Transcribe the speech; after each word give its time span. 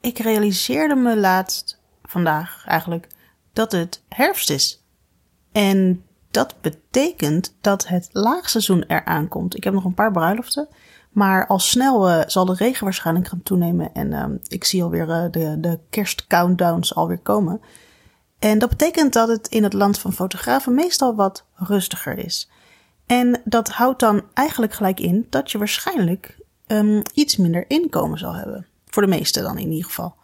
ik 0.00 0.18
realiseerde 0.18 0.94
me 0.94 1.16
laatst, 1.16 1.80
vandaag 2.02 2.64
eigenlijk, 2.66 3.06
dat 3.52 3.72
het 3.72 4.02
herfst 4.08 4.50
is. 4.50 4.84
En 5.52 6.04
dat 6.30 6.54
betekent 6.60 7.54
dat 7.60 7.88
het 7.88 8.08
laagseizoen 8.12 8.84
eraan 8.86 9.28
komt. 9.28 9.56
Ik 9.56 9.64
heb 9.64 9.72
nog 9.72 9.84
een 9.84 9.94
paar 9.94 10.12
bruiloften. 10.12 10.68
Maar 11.10 11.46
al 11.46 11.58
snel 11.58 12.10
uh, 12.10 12.22
zal 12.26 12.44
de 12.44 12.54
regen 12.54 12.84
waarschijnlijk 12.84 13.28
gaan 13.28 13.42
toenemen. 13.42 13.94
En 13.94 14.12
uh, 14.12 14.24
ik 14.46 14.64
zie 14.64 14.82
alweer 14.82 15.08
uh, 15.08 15.24
de, 15.30 15.60
de 15.60 15.78
kerstcountdowns 15.90 16.94
alweer 16.94 17.18
komen. 17.18 17.60
En 18.38 18.58
dat 18.58 18.68
betekent 18.68 19.12
dat 19.12 19.28
het 19.28 19.48
in 19.48 19.62
het 19.62 19.72
land 19.72 19.98
van 19.98 20.12
fotografen 20.12 20.74
meestal 20.74 21.14
wat 21.14 21.44
rustiger 21.54 22.18
is. 22.18 22.50
En 23.06 23.40
dat 23.44 23.68
houdt 23.68 24.00
dan 24.00 24.22
eigenlijk 24.34 24.72
gelijk 24.72 25.00
in 25.00 25.26
dat 25.30 25.50
je 25.50 25.58
waarschijnlijk 25.58 26.38
um, 26.66 27.02
iets 27.14 27.36
minder 27.36 27.64
inkomen 27.68 28.18
zal 28.18 28.34
hebben. 28.34 28.66
Voor 28.90 29.02
de 29.02 29.08
meesten 29.08 29.42
dan 29.42 29.58
in 29.58 29.70
ieder 29.70 29.84
geval. 29.84 30.14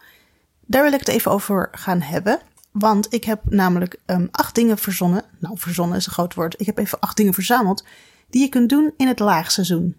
Daar 0.67 0.83
wil 0.83 0.93
ik 0.93 0.99
het 0.99 1.09
even 1.09 1.31
over 1.31 1.69
gaan 1.73 2.01
hebben. 2.01 2.41
Want 2.73 3.13
ik 3.15 3.25
heb 3.25 3.41
namelijk 3.45 3.97
um, 4.07 4.29
acht 4.31 4.55
dingen 4.55 4.79
verzonnen. 4.79 5.25
Nou, 5.39 5.59
verzonnen 5.59 5.97
is 5.97 6.07
een 6.07 6.13
groot 6.13 6.35
woord. 6.35 6.61
Ik 6.61 6.67
heb 6.67 6.79
even 6.79 7.01
acht 7.01 7.17
dingen 7.17 7.35
verzameld 7.35 7.85
die 8.31 8.43
je 8.43 8.49
kunt 8.49 8.69
doen 8.69 8.93
in 8.97 9.07
het 9.07 9.19
laagseizoen. 9.19 9.97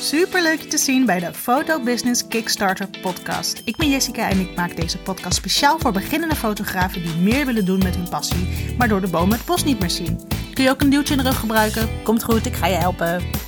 Super 0.00 0.42
leuk 0.42 0.60
je 0.60 0.68
te 0.68 0.78
zien 0.78 1.06
bij 1.06 1.18
de 1.18 1.34
Photo 1.34 1.82
Business 1.82 2.26
Kickstarter 2.26 2.88
podcast. 3.02 3.62
Ik 3.64 3.76
ben 3.76 3.90
Jessica 3.90 4.28
en 4.28 4.40
ik 4.40 4.56
maak 4.56 4.76
deze 4.76 4.98
podcast 4.98 5.36
speciaal 5.36 5.78
voor 5.78 5.92
beginnende 5.92 6.34
fotografen 6.34 7.02
die 7.02 7.16
meer 7.16 7.46
willen 7.46 7.64
doen 7.64 7.78
met 7.78 7.96
hun 7.96 8.08
passie, 8.08 8.74
maar 8.78 8.88
door 8.88 9.00
de 9.00 9.10
bomen 9.10 9.36
het 9.36 9.46
bos 9.46 9.64
niet 9.64 9.80
meer 9.80 9.90
zien. 9.90 10.20
Kun 10.54 10.64
je 10.64 10.70
ook 10.70 10.80
een 10.80 10.90
duwtje 10.90 11.14
in 11.14 11.22
de 11.22 11.28
rug 11.28 11.40
gebruiken? 11.40 11.88
Komt 12.02 12.24
goed, 12.24 12.46
ik 12.46 12.54
ga 12.54 12.66
je 12.66 12.76
helpen. 12.76 13.39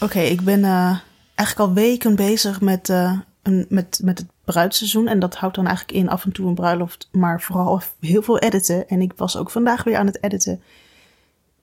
Oké, 0.00 0.20
ik 0.20 0.40
ben 0.40 0.60
uh, 0.60 0.98
eigenlijk 1.34 1.70
al 1.70 1.72
weken 1.72 2.16
bezig 2.16 2.60
met, 2.60 2.88
uh, 2.88 3.18
een, 3.42 3.66
met, 3.68 4.00
met 4.04 4.18
het 4.18 4.28
bruidseizoen. 4.44 5.08
En 5.08 5.18
dat 5.18 5.34
houdt 5.34 5.54
dan 5.54 5.66
eigenlijk 5.66 5.98
in 5.98 6.08
af 6.08 6.24
en 6.24 6.32
toe 6.32 6.48
een 6.48 6.54
bruiloft, 6.54 7.08
maar 7.12 7.40
vooral 7.40 7.82
heel 8.00 8.22
veel 8.22 8.38
editen. 8.38 8.88
En 8.88 9.00
ik 9.00 9.12
was 9.16 9.36
ook 9.36 9.50
vandaag 9.50 9.84
weer 9.84 9.96
aan 9.96 10.06
het 10.06 10.22
editen. 10.22 10.62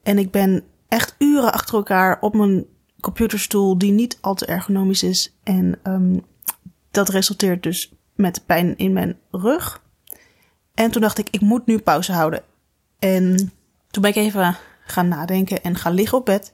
En 0.03 0.17
ik 0.17 0.31
ben 0.31 0.63
echt 0.87 1.15
uren 1.17 1.53
achter 1.53 1.75
elkaar 1.75 2.17
op 2.21 2.35
mijn 2.35 2.65
computerstoel, 3.01 3.77
die 3.77 3.91
niet 3.91 4.17
al 4.21 4.35
te 4.35 4.45
ergonomisch 4.45 5.03
is. 5.03 5.33
En 5.43 5.79
um, 5.83 6.25
dat 6.91 7.09
resulteert 7.09 7.63
dus 7.63 7.93
met 8.15 8.45
pijn 8.45 8.77
in 8.77 8.93
mijn 8.93 9.17
rug. 9.31 9.81
En 10.73 10.91
toen 10.91 11.01
dacht 11.01 11.17
ik, 11.17 11.27
ik 11.29 11.41
moet 11.41 11.65
nu 11.65 11.79
pauze 11.79 12.13
houden. 12.13 12.43
En 12.99 13.51
toen 13.91 14.01
ben 14.01 14.11
ik 14.11 14.15
even 14.15 14.57
gaan 14.85 15.07
nadenken 15.07 15.63
en 15.63 15.75
gaan 15.75 15.93
liggen 15.93 16.17
op 16.17 16.25
bed. 16.25 16.53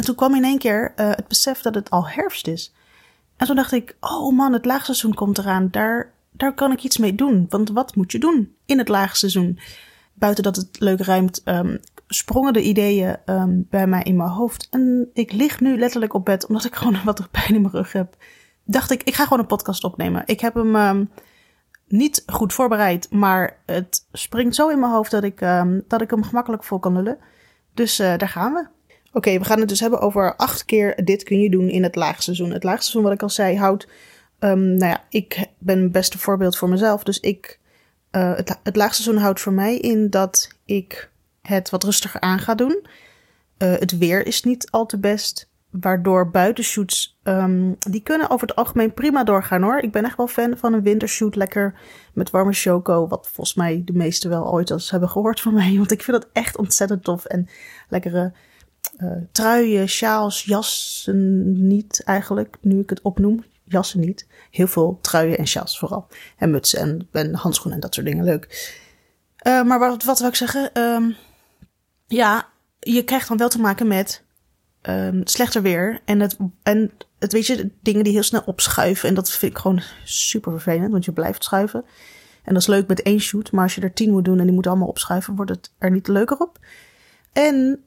En 0.00 0.06
toen 0.06 0.14
kwam 0.14 0.34
in 0.34 0.44
één 0.44 0.58
keer 0.58 0.92
uh, 0.96 1.10
het 1.10 1.28
besef 1.28 1.60
dat 1.60 1.74
het 1.74 1.90
al 1.90 2.08
herfst 2.08 2.46
is. 2.46 2.74
En 3.36 3.46
toen 3.46 3.56
dacht 3.56 3.72
ik, 3.72 3.96
oh 4.00 4.36
man, 4.36 4.52
het 4.52 4.64
laagseizoen 4.64 5.14
komt 5.14 5.38
eraan. 5.38 5.68
Daar, 5.70 6.12
daar 6.30 6.54
kan 6.54 6.72
ik 6.72 6.82
iets 6.82 6.98
mee 6.98 7.14
doen. 7.14 7.46
Want 7.48 7.70
wat 7.70 7.96
moet 7.96 8.12
je 8.12 8.18
doen 8.18 8.54
in 8.64 8.78
het 8.78 8.88
laagseizoen? 8.88 9.58
Buiten 10.14 10.42
dat 10.42 10.56
het 10.56 10.68
leuk 10.78 11.00
ruimt, 11.00 11.42
um, 11.44 11.80
sprongen 12.06 12.52
de 12.52 12.62
ideeën 12.62 13.16
um, 13.26 13.66
bij 13.70 13.86
mij 13.86 14.02
in 14.02 14.16
mijn 14.16 14.28
hoofd. 14.28 14.68
En 14.70 15.10
ik 15.12 15.32
lig 15.32 15.60
nu 15.60 15.78
letterlijk 15.78 16.14
op 16.14 16.24
bed, 16.24 16.46
omdat 16.46 16.64
ik 16.64 16.74
gewoon 16.76 17.04
wat 17.04 17.30
pijn 17.30 17.54
in 17.54 17.60
mijn 17.60 17.74
rug 17.74 17.92
heb. 17.92 18.16
Dacht 18.64 18.90
ik, 18.90 19.02
ik 19.02 19.14
ga 19.14 19.22
gewoon 19.22 19.38
een 19.38 19.46
podcast 19.46 19.84
opnemen. 19.84 20.22
Ik 20.26 20.40
heb 20.40 20.54
hem 20.54 20.76
um, 20.76 21.10
niet 21.86 22.22
goed 22.26 22.52
voorbereid, 22.52 23.10
maar 23.10 23.62
het 23.66 24.06
springt 24.12 24.54
zo 24.54 24.68
in 24.68 24.78
mijn 24.78 24.92
hoofd 24.92 25.10
dat 25.10 25.24
ik, 25.24 25.38
dat 25.88 26.00
ik 26.00 26.10
hem 26.10 26.22
gemakkelijk 26.22 26.64
vol 26.64 26.78
kan 26.78 26.92
lullen. 26.92 27.18
Dus 27.74 28.00
uh, 28.00 28.16
daar 28.16 28.28
gaan 28.28 28.52
we. 28.52 28.78
Oké, 29.12 29.38
we 29.38 29.44
gaan 29.44 29.60
het 29.60 29.68
dus 29.68 29.80
hebben 29.80 30.00
over 30.00 30.36
acht 30.36 30.64
keer 30.64 31.04
dit 31.04 31.22
kun 31.22 31.40
je 31.40 31.50
doen 31.50 31.68
in 31.68 31.82
het 31.82 31.94
laagseizoen. 31.94 32.52
Het 32.52 32.64
laagseizoen, 32.64 33.02
wat 33.02 33.12
ik 33.12 33.22
al 33.22 33.30
zei, 33.30 33.56
houdt. 33.56 33.86
Um, 34.40 34.74
nou 34.74 34.90
ja, 34.90 35.04
ik 35.08 35.46
ben 35.58 35.82
het 35.82 35.92
beste 35.92 36.18
voorbeeld 36.18 36.56
voor 36.56 36.68
mezelf. 36.68 37.02
Dus 37.02 37.20
ik. 37.20 37.58
Uh, 38.12 38.36
het, 38.62 38.76
laagseizoen 38.76 39.22
houdt 39.22 39.40
voor 39.40 39.52
mij 39.52 39.76
in 39.78 40.10
dat 40.10 40.48
ik 40.64 41.10
het 41.42 41.70
wat 41.70 41.84
rustiger 41.84 42.20
aan 42.20 42.38
ga 42.38 42.54
doen. 42.54 42.86
Uh, 43.58 43.72
het 43.72 43.98
weer 43.98 44.26
is 44.26 44.42
niet 44.42 44.70
al 44.70 44.86
te 44.86 44.98
best. 44.98 45.48
Waardoor 45.70 46.30
buitenshoots, 46.30 47.18
um, 47.22 47.76
die 47.78 48.02
kunnen 48.02 48.30
over 48.30 48.46
het 48.46 48.56
algemeen 48.56 48.94
prima 48.94 49.24
doorgaan 49.24 49.62
hoor. 49.62 49.78
Ik 49.78 49.92
ben 49.92 50.04
echt 50.04 50.16
wel 50.16 50.26
fan 50.26 50.56
van 50.56 50.72
een 50.72 50.82
wintershoot, 50.82 51.36
lekker 51.36 51.74
met 52.14 52.30
warme 52.30 52.52
choco. 52.52 53.08
Wat 53.08 53.28
volgens 53.32 53.56
mij 53.56 53.82
de 53.84 53.92
meesten 53.92 54.30
wel 54.30 54.52
ooit 54.52 54.70
eens 54.70 54.90
hebben 54.90 55.08
gehoord 55.08 55.40
van 55.40 55.54
mij. 55.54 55.76
Want 55.76 55.90
ik 55.90 56.02
vind 56.02 56.20
dat 56.20 56.30
echt 56.32 56.56
ontzettend 56.56 57.04
tof. 57.04 57.24
En 57.24 57.48
lekkere 57.88 58.32
uh, 59.02 59.12
truien, 59.32 59.88
sjaals, 59.88 60.44
jassen 60.44 61.66
niet 61.66 62.02
eigenlijk, 62.04 62.56
nu 62.60 62.80
ik 62.80 62.90
het 62.90 63.02
opnoem. 63.02 63.44
Jassen 63.64 64.00
niet. 64.00 64.26
Heel 64.50 64.66
veel 64.66 64.98
truien 65.00 65.38
en 65.38 65.46
sjaals 65.46 65.78
vooral. 65.78 66.06
En 66.36 66.50
mutsen 66.50 66.80
en, 66.80 67.08
en 67.12 67.34
handschoenen 67.34 67.74
en 67.74 67.80
dat 67.80 67.94
soort 67.94 68.06
dingen. 68.06 68.24
Leuk. 68.24 68.78
Uh, 69.46 69.62
maar 69.62 69.78
wat, 69.78 70.04
wat 70.04 70.18
wil 70.18 70.28
ik 70.28 70.34
zeggen? 70.34 70.80
Um, 70.80 71.16
ja, 72.06 72.48
je 72.78 73.04
krijgt 73.04 73.28
dan 73.28 73.36
wel 73.36 73.48
te 73.48 73.60
maken 73.60 73.86
met 73.86 74.24
um, 74.82 75.20
slechter 75.24 75.62
weer. 75.62 76.00
En 76.04 76.20
het, 76.20 76.36
en 76.62 76.90
het, 77.18 77.32
weet 77.32 77.46
je, 77.46 77.70
dingen 77.82 78.04
die 78.04 78.12
heel 78.12 78.22
snel 78.22 78.42
opschuiven. 78.46 79.08
En 79.08 79.14
dat 79.14 79.30
vind 79.30 79.52
ik 79.52 79.58
gewoon 79.58 79.82
super 80.04 80.52
vervelend, 80.52 80.92
want 80.92 81.04
je 81.04 81.12
blijft 81.12 81.44
schuiven. 81.44 81.84
En 82.42 82.52
dat 82.52 82.62
is 82.62 82.68
leuk 82.68 82.86
met 82.88 83.02
één 83.02 83.20
shoot. 83.20 83.52
Maar 83.52 83.62
als 83.62 83.74
je 83.74 83.80
er 83.80 83.92
tien 83.92 84.10
moet 84.10 84.24
doen 84.24 84.38
en 84.38 84.44
die 84.44 84.52
moeten 84.52 84.70
allemaal 84.70 84.88
opschuiven, 84.88 85.36
wordt 85.36 85.50
het 85.50 85.72
er 85.78 85.90
niet 85.90 86.08
leuker 86.08 86.38
op. 86.38 86.58
En 87.32 87.84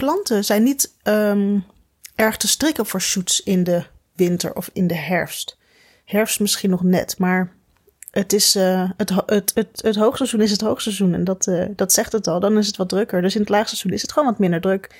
klanten 0.00 0.44
zijn 0.44 0.62
niet 0.62 0.94
um, 1.02 1.64
erg 2.14 2.36
te 2.36 2.48
strikken 2.48 2.86
voor 2.86 3.00
shoots 3.00 3.42
in 3.42 3.64
de 3.64 3.84
winter 4.14 4.54
of 4.54 4.70
in 4.72 4.86
de 4.86 4.96
herfst. 4.96 5.58
Herfst 6.04 6.40
misschien 6.40 6.70
nog 6.70 6.82
net, 6.82 7.18
maar 7.18 7.52
het, 8.10 8.32
is, 8.32 8.56
uh, 8.56 8.90
het, 8.96 9.12
het, 9.26 9.50
het, 9.54 9.82
het 9.82 9.96
hoogseizoen 9.96 10.40
is 10.40 10.50
het 10.50 10.60
hoogseizoen. 10.60 11.14
En 11.14 11.24
dat, 11.24 11.46
uh, 11.46 11.64
dat 11.76 11.92
zegt 11.92 12.12
het 12.12 12.26
al. 12.26 12.40
Dan 12.40 12.58
is 12.58 12.66
het 12.66 12.76
wat 12.76 12.88
drukker. 12.88 13.22
Dus 13.22 13.34
in 13.34 13.40
het 13.40 13.48
laagseizoen 13.48 13.92
is 13.92 14.02
het 14.02 14.12
gewoon 14.12 14.28
wat 14.28 14.38
minder 14.38 14.60
druk. 14.60 14.96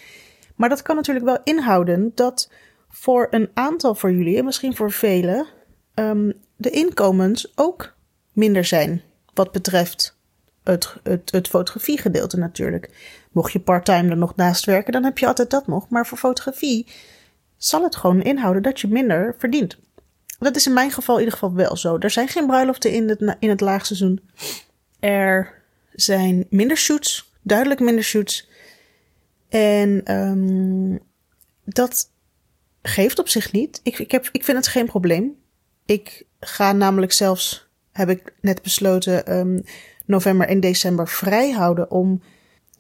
Maar 0.55 0.69
dat 0.69 0.83
kan 0.83 0.97
natuurlijk 0.97 1.27
wel 1.27 1.39
inhouden 1.45 2.13
dat 2.15 2.51
voor 2.89 3.27
een 3.31 3.51
aantal 3.55 3.95
voor 3.95 4.13
jullie, 4.13 4.37
en 4.37 4.45
misschien 4.45 4.77
voor 4.77 4.93
velen, 4.93 5.47
um, 5.95 6.33
de 6.57 6.71
inkomens 6.71 7.53
ook 7.55 7.95
minder 8.33 8.65
zijn. 8.65 9.03
Wat 9.35 9.53
betreft 9.53 10.17
het, 10.65 10.95
het, 11.03 11.31
het 11.31 11.49
fotografiegedeelte 11.49 12.37
natuurlijk. 12.39 12.91
Mocht 13.31 13.53
je 13.53 13.61
parttime 13.61 14.11
er 14.11 14.17
nog 14.17 14.37
naast 14.37 14.65
werken, 14.65 14.93
dan 14.93 15.05
heb 15.05 15.19
je 15.19 15.27
altijd 15.27 15.51
dat 15.51 15.67
nog. 15.67 15.89
Maar 15.89 16.07
voor 16.07 16.19
fotografie 16.19 16.87
zal 17.57 17.83
het 17.83 17.97
gewoon 17.97 18.23
inhouden 18.23 18.63
dat 18.63 18.81
je 18.81 18.89
minder 18.89 19.35
verdient. 19.39 19.79
Dat 20.39 20.57
is 20.57 20.67
in 20.67 20.73
mijn 20.73 20.91
geval 20.91 21.15
in 21.15 21.25
ieder 21.25 21.39
geval 21.39 21.55
wel 21.55 21.77
zo. 21.77 21.99
Er 21.99 22.11
zijn 22.11 22.29
geen 22.29 22.47
bruiloften 22.47 22.93
in 22.93 23.09
het, 23.09 23.37
in 23.39 23.49
het 23.49 23.61
laagseizoen. 23.61 24.31
Er 25.01 25.63
zijn 25.93 26.47
minder 26.51 26.77
shoots, 26.77 27.33
duidelijk 27.43 27.81
minder 27.81 28.05
shoots. 28.05 28.49
En 29.49 30.15
um, 30.15 31.01
dat 31.65 32.11
geeft 32.83 33.19
op 33.19 33.29
zich 33.29 33.53
niet. 33.53 33.81
Ik, 33.83 33.99
ik, 33.99 34.11
heb, 34.11 34.29
ik 34.33 34.45
vind 34.45 34.57
het 34.57 34.67
geen 34.67 34.87
probleem. 34.87 35.37
Ik 35.87 36.27
ga 36.41 36.73
namelijk 36.73 37.13
zelfs, 37.13 37.69
heb 37.93 38.09
ik 38.09 38.33
net 38.41 38.63
besloten, 38.63 39.39
um, 39.39 39.63
november 40.07 40.49
en 40.49 40.61
december 40.61 41.09
vrij 41.09 41.51
houden 41.51 41.91
om 41.91 42.23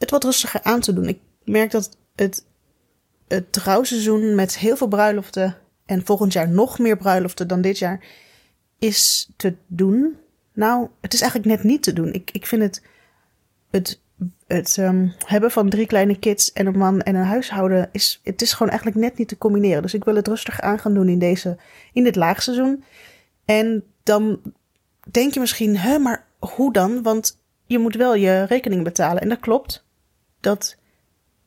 het 0.00 0.10
wat 0.10 0.24
rustiger 0.24 0.62
aan 0.62 0.80
te 0.80 0.92
doen. 0.92 1.08
Ik 1.08 1.18
merk 1.44 1.70
dat 1.70 1.96
het, 2.14 2.44
het 3.28 3.52
trouwseizoen 3.52 4.34
met 4.34 4.58
heel 4.58 4.76
veel 4.76 4.88
bruiloften 4.88 5.56
en 5.86 6.04
volgend 6.04 6.32
jaar 6.32 6.48
nog 6.48 6.78
meer 6.78 6.96
bruiloften 6.96 7.48
dan 7.48 7.60
dit 7.60 7.78
jaar 7.78 8.04
is 8.78 9.30
te 9.36 9.54
doen. 9.66 10.16
Nou, 10.52 10.88
het 11.00 11.12
is 11.12 11.20
eigenlijk 11.20 11.52
net 11.52 11.64
niet 11.64 11.82
te 11.82 11.92
doen. 11.92 12.12
Ik, 12.12 12.30
ik 12.30 12.46
vind 12.46 12.62
het, 12.62 12.82
het, 13.70 14.00
het 14.46 14.76
um, 14.76 15.12
hebben 15.24 15.50
van 15.50 15.68
drie 15.68 15.86
kleine 15.86 16.18
kids 16.18 16.52
en 16.52 16.66
een 16.66 16.78
man 16.78 17.00
en 17.00 17.14
een 17.14 17.24
huishouden, 17.24 17.88
is, 17.92 18.20
het 18.24 18.42
is 18.42 18.52
gewoon 18.52 18.68
eigenlijk 18.68 19.00
net 19.00 19.18
niet 19.18 19.28
te 19.28 19.38
combineren. 19.38 19.82
Dus 19.82 19.94
ik 19.94 20.04
wil 20.04 20.16
het 20.16 20.28
rustig 20.28 20.60
aan 20.60 20.78
gaan 20.78 20.94
doen 20.94 21.08
in, 21.08 21.18
deze, 21.18 21.56
in 21.92 22.04
dit 22.04 22.16
laagseizoen. 22.16 22.84
En 23.44 23.84
dan 24.02 24.40
denk 25.10 25.34
je 25.34 25.40
misschien, 25.40 25.76
hè, 25.76 25.98
maar 25.98 26.26
hoe 26.38 26.72
dan? 26.72 27.02
Want 27.02 27.38
je 27.66 27.78
moet 27.78 27.94
wel 27.94 28.14
je 28.14 28.42
rekening 28.42 28.84
betalen. 28.84 29.22
En 29.22 29.28
dat 29.28 29.40
klopt. 29.40 29.84
Dat 30.40 30.76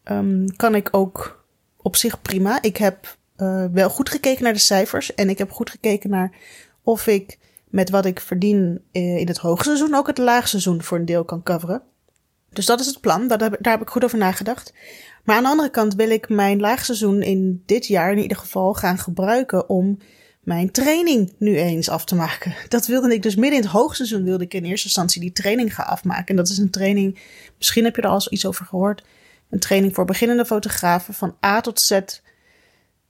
um, 0.04 0.56
kan 0.56 0.76
ik 0.76 0.88
ook 0.92 1.46
op 1.78 1.96
zich 1.96 2.22
prima. 2.22 2.62
Ik 2.62 2.78
heb 2.78 3.18
uh, 3.38 3.66
wel 3.72 3.90
goed 3.90 4.10
gekeken 4.10 4.44
naar 4.44 4.54
de 4.54 4.60
cijfers. 4.60 5.16
En 5.16 5.30
ik 5.30 5.38
heb 5.38 5.52
goed 5.52 5.70
gekeken 5.70 6.10
naar 6.10 6.36
of 6.84 7.08
ik 7.08 7.40
met 7.70 7.90
wat 7.90 8.06
ik 8.06 8.20
verdien 8.20 8.82
uh, 8.92 9.18
in 9.18 9.28
het 9.28 9.38
hoogseizoen 9.38 9.96
ook 9.96 10.08
het 10.08 10.18
laagseizoen 10.18 10.84
voor 10.84 10.98
een 10.98 11.06
deel 11.06 11.24
kan 11.24 11.44
coveren. 11.44 11.84
Dus 12.50 12.66
dat 12.66 12.80
is 12.80 12.86
het 12.86 13.02
plan. 13.02 13.28
Daar 13.28 13.58
heb 13.62 13.82
ik 13.82 13.90
goed 13.90 14.04
over 14.04 14.18
nagedacht. 14.18 14.74
Maar 15.24 15.36
aan 15.36 15.44
de 15.44 15.50
andere 15.50 15.70
kant 15.70 15.96
wil 15.96 16.10
ik 16.10 16.30
mijn 16.30 16.60
laagseizoen 16.60 17.22
in 17.22 17.64
dit 17.66 17.88
jaar 17.88 18.12
in 18.12 18.18
ieder 18.18 18.38
geval 18.38 18.74
gaan 18.74 18.98
gebruiken 18.98 19.70
om 19.70 19.98
mijn 20.44 20.72
training 20.72 21.34
nu 21.38 21.58
eens 21.58 21.90
af 21.90 22.06
te 22.06 22.16
maken. 22.16 22.54
Dat 22.68 22.88
wilde 22.88 23.14
ik 23.14 23.22
dus 23.22 23.36
midden 23.36 23.60
in 23.60 23.64
het 23.64 23.74
hoogseizoen 23.74 24.24
wilde 24.24 24.44
ik 24.44 24.54
in 24.54 24.64
eerste 24.64 24.86
instantie 24.86 25.22
die 25.22 25.32
training 25.32 25.76
gaan 25.76 25.88
afmaken. 25.88 26.26
En 26.26 26.36
dat 26.36 26.50
is 26.50 26.58
een 26.58 26.72
training, 26.72 27.20
misschien 27.58 27.84
heb 27.84 27.96
je 27.96 28.02
er 28.02 28.10
al 28.10 28.22
iets 28.30 28.46
over 28.46 28.66
gehoord. 28.66 29.04
Een 29.50 29.60
training 29.60 29.94
voor 29.94 30.06
beginnende 30.06 30.46
fotografen 30.46 31.14
van 31.14 31.36
A 31.46 31.62
tot 31.62 31.80
Z 31.80 32.00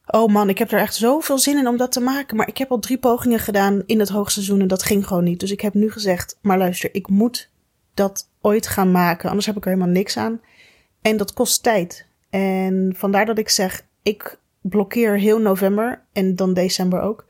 Oh 0.05 0.33
man, 0.33 0.49
ik 0.49 0.57
heb 0.57 0.71
er 0.71 0.79
echt 0.79 0.95
zoveel 0.95 1.37
zin 1.37 1.57
in 1.57 1.67
om 1.67 1.77
dat 1.77 1.91
te 1.91 1.99
maken. 1.99 2.37
Maar 2.37 2.47
ik 2.47 2.57
heb 2.57 2.71
al 2.71 2.79
drie 2.79 2.97
pogingen 2.97 3.39
gedaan 3.39 3.83
in 3.85 3.99
het 3.99 4.09
hoogseizoen 4.09 4.61
en 4.61 4.67
dat 4.67 4.83
ging 4.83 5.07
gewoon 5.07 5.23
niet. 5.23 5.39
Dus 5.39 5.51
ik 5.51 5.61
heb 5.61 5.73
nu 5.73 5.91
gezegd, 5.91 6.37
maar 6.41 6.57
luister, 6.57 6.89
ik 6.95 7.07
moet 7.07 7.49
dat 7.93 8.29
ooit 8.41 8.67
gaan 8.67 8.91
maken. 8.91 9.29
Anders 9.29 9.45
heb 9.45 9.57
ik 9.57 9.65
er 9.65 9.71
helemaal 9.71 9.93
niks 9.93 10.17
aan. 10.17 10.41
En 11.01 11.17
dat 11.17 11.33
kost 11.33 11.63
tijd. 11.63 12.05
En 12.29 12.93
vandaar 12.97 13.25
dat 13.25 13.37
ik 13.37 13.49
zeg, 13.49 13.85
ik 14.01 14.39
blokkeer 14.63 15.19
heel 15.19 15.39
november 15.39 16.01
en 16.13 16.35
dan 16.35 16.53
december 16.53 17.01
ook. 17.01 17.25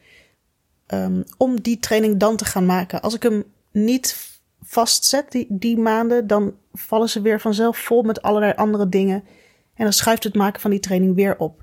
Um, 0.87 1.23
om 1.37 1.61
die 1.61 1.79
training 1.79 2.17
dan 2.17 2.37
te 2.37 2.45
gaan 2.45 2.65
maken. 2.65 3.01
Als 3.01 3.13
ik 3.13 3.23
hem 3.23 3.43
niet 3.71 4.31
vastzet, 4.61 5.31
die, 5.31 5.45
die 5.49 5.77
maanden, 5.77 6.27
dan 6.27 6.55
vallen 6.73 7.09
ze 7.09 7.21
weer 7.21 7.41
vanzelf 7.41 7.77
vol 7.77 8.01
met 8.01 8.21
allerlei 8.21 8.53
andere 8.55 8.89
dingen. 8.89 9.23
En 9.75 9.83
dan 9.83 9.93
schuift 9.93 10.23
het 10.23 10.35
maken 10.35 10.61
van 10.61 10.71
die 10.71 10.79
training 10.79 11.15
weer 11.15 11.37
op. 11.37 11.61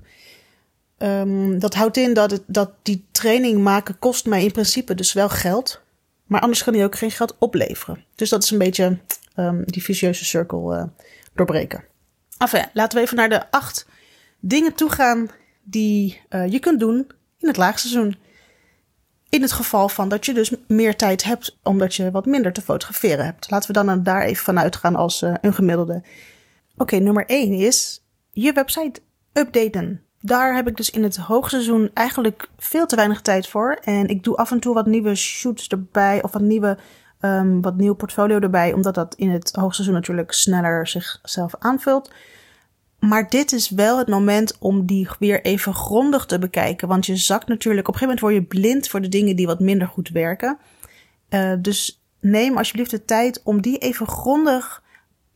Um, 0.97 1.59
dat 1.59 1.73
houdt 1.73 1.97
in 1.97 2.13
dat, 2.13 2.31
het, 2.31 2.43
dat 2.47 2.71
die 2.81 3.05
training 3.11 3.61
maken 3.61 3.99
kost 3.99 4.25
mij 4.25 4.43
in 4.43 4.51
principe 4.51 4.95
dus 4.95 5.13
wel 5.13 5.29
geld. 5.29 5.81
Maar 6.25 6.41
anders 6.41 6.63
kan 6.63 6.73
die 6.73 6.83
ook 6.83 6.97
geen 6.97 7.11
geld 7.11 7.35
opleveren. 7.37 8.05
Dus 8.15 8.29
dat 8.29 8.43
is 8.43 8.51
een 8.51 8.57
beetje 8.57 8.97
um, 9.35 9.63
die 9.65 9.83
vicieuze 9.83 10.25
cirkel 10.25 10.75
uh, 10.75 10.83
doorbreken. 11.33 11.83
Enfin, 12.37 12.65
laten 12.73 12.97
we 12.97 13.03
even 13.03 13.17
naar 13.17 13.29
de 13.29 13.51
acht 13.51 13.87
dingen 14.39 14.73
toe 14.73 14.89
gaan 14.89 15.29
die 15.63 16.21
uh, 16.29 16.47
je 16.47 16.59
kunt 16.59 16.79
doen 16.79 17.07
in 17.39 17.47
het 17.47 17.57
laagseizoen. 17.57 18.15
In 19.29 19.41
het 19.41 19.51
geval 19.51 19.89
van 19.89 20.09
dat 20.09 20.25
je 20.25 20.33
dus 20.33 20.53
meer 20.67 20.95
tijd 20.95 21.23
hebt 21.23 21.57
omdat 21.63 21.95
je 21.95 22.11
wat 22.11 22.25
minder 22.25 22.53
te 22.53 22.61
fotograferen 22.61 23.25
hebt. 23.25 23.49
Laten 23.49 23.73
we 23.73 23.85
dan 23.85 24.03
daar 24.03 24.21
even 24.21 24.43
vanuit 24.43 24.75
gaan 24.75 24.95
als 24.95 25.21
uh, 25.21 25.33
een 25.41 25.53
gemiddelde. 25.53 26.03
Oké, 26.77 26.95
nummer 26.95 27.25
1 27.25 27.53
is 27.53 28.03
je 28.31 28.53
website 28.53 29.01
updaten. 29.33 30.01
Daar 30.19 30.55
heb 30.55 30.67
ik 30.67 30.77
dus 30.77 30.89
in 30.89 31.03
het 31.03 31.17
hoogseizoen 31.17 31.91
eigenlijk 31.93 32.49
veel 32.57 32.85
te 32.85 32.95
weinig 32.95 33.21
tijd 33.21 33.47
voor. 33.47 33.79
En 33.83 34.07
ik 34.07 34.23
doe 34.23 34.35
af 34.35 34.51
en 34.51 34.59
toe 34.59 34.73
wat 34.73 34.85
nieuwe 34.85 35.15
shoots 35.15 35.67
erbij 35.67 36.23
of 36.23 36.31
wat 36.31 36.41
nieuwe 36.41 36.77
um, 37.21 37.61
wat 37.61 37.75
nieuw 37.75 37.93
portfolio 37.93 38.39
erbij, 38.39 38.73
omdat 38.73 38.95
dat 38.95 39.15
in 39.15 39.29
het 39.29 39.51
hoogseizoen 39.55 39.95
natuurlijk 39.95 40.31
sneller 40.31 40.87
zichzelf 40.87 41.55
aanvult. 41.59 42.11
Maar 43.01 43.29
dit 43.29 43.51
is 43.51 43.69
wel 43.69 43.97
het 43.97 44.07
moment 44.07 44.57
om 44.59 44.85
die 44.85 45.07
weer 45.19 45.41
even 45.41 45.73
grondig 45.73 46.25
te 46.25 46.39
bekijken. 46.39 46.87
Want 46.87 47.05
je 47.05 47.15
zakt 47.15 47.47
natuurlijk, 47.47 47.87
op 47.87 47.93
een 47.93 47.99
gegeven 47.99 48.21
moment 48.23 48.47
word 48.47 48.53
je 48.53 48.61
blind 48.61 48.87
voor 48.87 49.01
de 49.01 49.09
dingen 49.09 49.35
die 49.35 49.45
wat 49.45 49.59
minder 49.59 49.87
goed 49.87 50.09
werken. 50.09 50.57
Uh, 51.29 51.53
dus 51.59 52.01
neem 52.19 52.57
alsjeblieft 52.57 52.91
de 52.91 53.05
tijd 53.05 53.41
om 53.43 53.61
die 53.61 53.77
even 53.77 54.07
grondig 54.07 54.83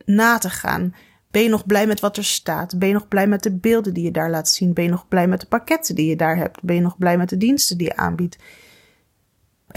na 0.06 0.38
te 0.38 0.50
gaan. 0.50 0.96
Ben 1.32 1.44
je 1.44 1.50
nog 1.50 1.66
blij 1.66 1.88
met 1.88 2.00
wat 2.00 2.18
er 2.18 2.26
staat? 2.26 2.80
Ben 2.80 2.88
je 2.88 2.94
nog 2.94 3.08
blij 3.08 3.28
met 3.28 3.44
de 3.44 3.52
beelden 3.52 3.94
die 3.94 4.04
je 4.04 4.12
daar 4.12 4.30
laat 4.30 4.50
zien? 4.50 4.74
Ben 4.74 4.84
je 4.84 4.90
nog 4.90 5.08
blij 5.08 5.28
met 5.28 5.40
de 5.40 5.48
pakketten 5.48 5.96
die 5.96 6.10
je 6.10 6.16
daar 6.16 6.38
hebt? 6.38 6.62
Ben 6.62 6.76
je 6.76 6.82
nog 6.82 6.98
blij 6.98 7.18
met 7.18 7.30
de 7.30 7.38
diensten 7.38 7.78
die 7.78 7.88
je 7.88 7.96
aanbiedt? 7.96 8.38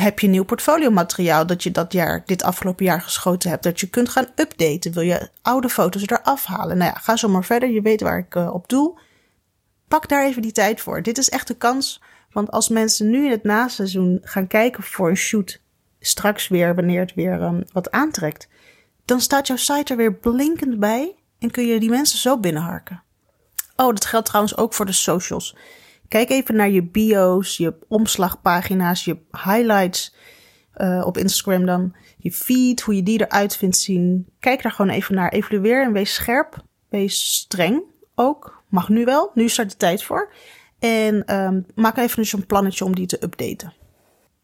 Heb 0.01 0.19
je 0.19 0.29
nieuw 0.29 0.45
portfoliomateriaal 0.45 1.47
dat 1.47 1.63
je 1.63 1.71
dat 1.71 1.93
jaar, 1.93 2.23
dit 2.27 2.43
afgelopen 2.43 2.85
jaar 2.85 3.03
geschoten 3.03 3.51
hebt, 3.51 3.63
dat 3.63 3.81
je 3.81 3.89
kunt 3.89 4.09
gaan 4.09 4.27
updaten? 4.35 4.93
Wil 4.93 5.03
je 5.03 5.31
oude 5.43 5.69
foto's 5.69 6.03
eraf 6.07 6.45
halen? 6.45 6.77
Nou 6.79 6.91
ja, 6.95 6.99
ga 6.99 7.17
zo 7.17 7.29
maar 7.29 7.45
verder. 7.45 7.69
Je 7.69 7.83
weet 7.83 8.01
waar 8.01 8.19
ik 8.19 8.35
uh, 8.35 8.55
op 8.55 8.69
doel. 8.69 8.99
Pak 9.89 10.09
daar 10.09 10.25
even 10.25 10.43
die 10.43 10.53
tijd 10.53 10.81
voor. 10.81 11.03
Dit 11.03 11.19
is 11.19 11.29
echt 11.29 11.47
de 11.47 11.57
kans. 11.57 12.03
Want 12.33 12.51
als 12.51 12.69
mensen 12.69 13.11
nu 13.11 13.25
in 13.25 13.31
het 13.31 13.45
naseizoen 13.45 14.19
gaan 14.23 14.47
kijken 14.47 14.83
voor 14.83 15.09
een 15.09 15.17
shoot, 15.17 15.61
straks 16.01 16.49
weer, 16.49 16.75
wanneer 16.75 17.01
het 17.01 17.15
weer 17.15 17.43
um, 17.43 17.65
wat 17.73 17.91
aantrekt, 17.91 18.49
dan 19.05 19.21
staat 19.21 19.47
jouw 19.47 19.57
site 19.57 19.93
er 19.93 19.97
weer 19.97 20.15
blinkend 20.15 20.79
bij 20.79 21.15
en 21.39 21.51
kun 21.51 21.67
je 21.67 21.81
die 21.81 21.91
mensen 21.91 22.19
zo 22.19 22.39
binnenharken. 22.39 23.03
Oh, 23.77 23.89
dat 23.89 24.05
geldt 24.05 24.27
trouwens 24.27 24.57
ook 24.57 24.75
voor 24.75 24.87
de 24.87 24.93
socials. 24.93 25.57
Kijk 26.09 26.31
even 26.31 26.57
naar 26.57 26.71
je 26.71 26.83
bio's, 26.83 27.57
je 27.57 27.75
omslagpagina's, 27.89 29.05
je 29.05 29.19
highlights 29.31 30.15
uh, 30.77 31.03
op 31.07 31.17
Instagram 31.17 31.67
dan. 31.67 31.95
Je 32.19 32.33
feed, 32.33 32.81
hoe 32.81 32.97
je 32.97 33.03
die 33.03 33.21
eruit 33.21 33.57
vindt 33.57 33.77
zien. 33.77 34.27
Kijk 34.41 34.63
daar 34.63 34.73
gewoon 34.73 34.91
even 34.91 35.15
naar. 35.15 35.33
Evalueer 35.33 35.83
en 35.83 35.93
wees 35.93 36.15
scherp. 36.15 36.65
Wees 36.89 37.35
streng 37.35 37.83
ook. 38.15 38.63
Mag 38.69 38.89
nu 38.89 39.05
wel. 39.05 39.31
Nu 39.35 39.49
start 39.49 39.71
de 39.71 39.77
tijd 39.77 40.03
voor. 40.03 40.33
En 40.79 41.35
um, 41.35 41.67
maak 41.75 41.97
even 41.97 42.17
dus 42.17 42.33
een 42.33 42.47
plannetje 42.47 42.85
om 42.85 42.95
die 42.95 43.07
te 43.07 43.23
updaten. 43.23 43.73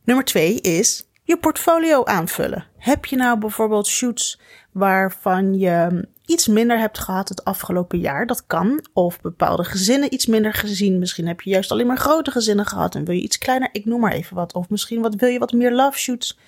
Nummer 0.05 0.25
twee 0.25 0.61
is 0.61 1.09
je 1.23 1.37
portfolio 1.37 2.05
aanvullen. 2.05 2.67
Heb 2.79 3.05
je 3.05 3.17
nou 3.17 3.39
bijvoorbeeld 3.39 3.87
shoots 3.87 4.41
waarvan 4.73 5.55
je 5.59 6.09
iets 6.27 6.47
minder 6.47 6.79
hebt 6.79 6.99
gehad 6.99 7.29
het 7.29 7.45
afgelopen 7.45 7.99
jaar. 7.99 8.27
Dat 8.27 8.47
kan. 8.47 8.85
Of 8.93 9.21
bepaalde 9.21 9.65
gezinnen 9.65 10.15
iets 10.15 10.27
minder 10.27 10.53
gezien. 10.53 10.99
Misschien 10.99 11.27
heb 11.27 11.41
je 11.41 11.51
juist 11.51 11.71
alleen 11.71 11.87
maar 11.87 11.99
grote 11.99 12.31
gezinnen 12.31 12.67
gehad 12.67 12.95
en 12.95 13.05
wil 13.05 13.15
je 13.15 13.23
iets 13.23 13.39
kleiner. 13.39 13.69
Ik 13.73 13.85
noem 13.85 14.01
maar 14.01 14.13
even 14.13 14.37
wat. 14.37 14.55
Of 14.55 14.69
misschien 14.69 15.03
wat, 15.03 15.15
wil 15.15 15.29
je 15.29 15.39
wat 15.39 15.53
meer 15.53 15.73
love 15.73 15.99
shoots. 15.99 16.39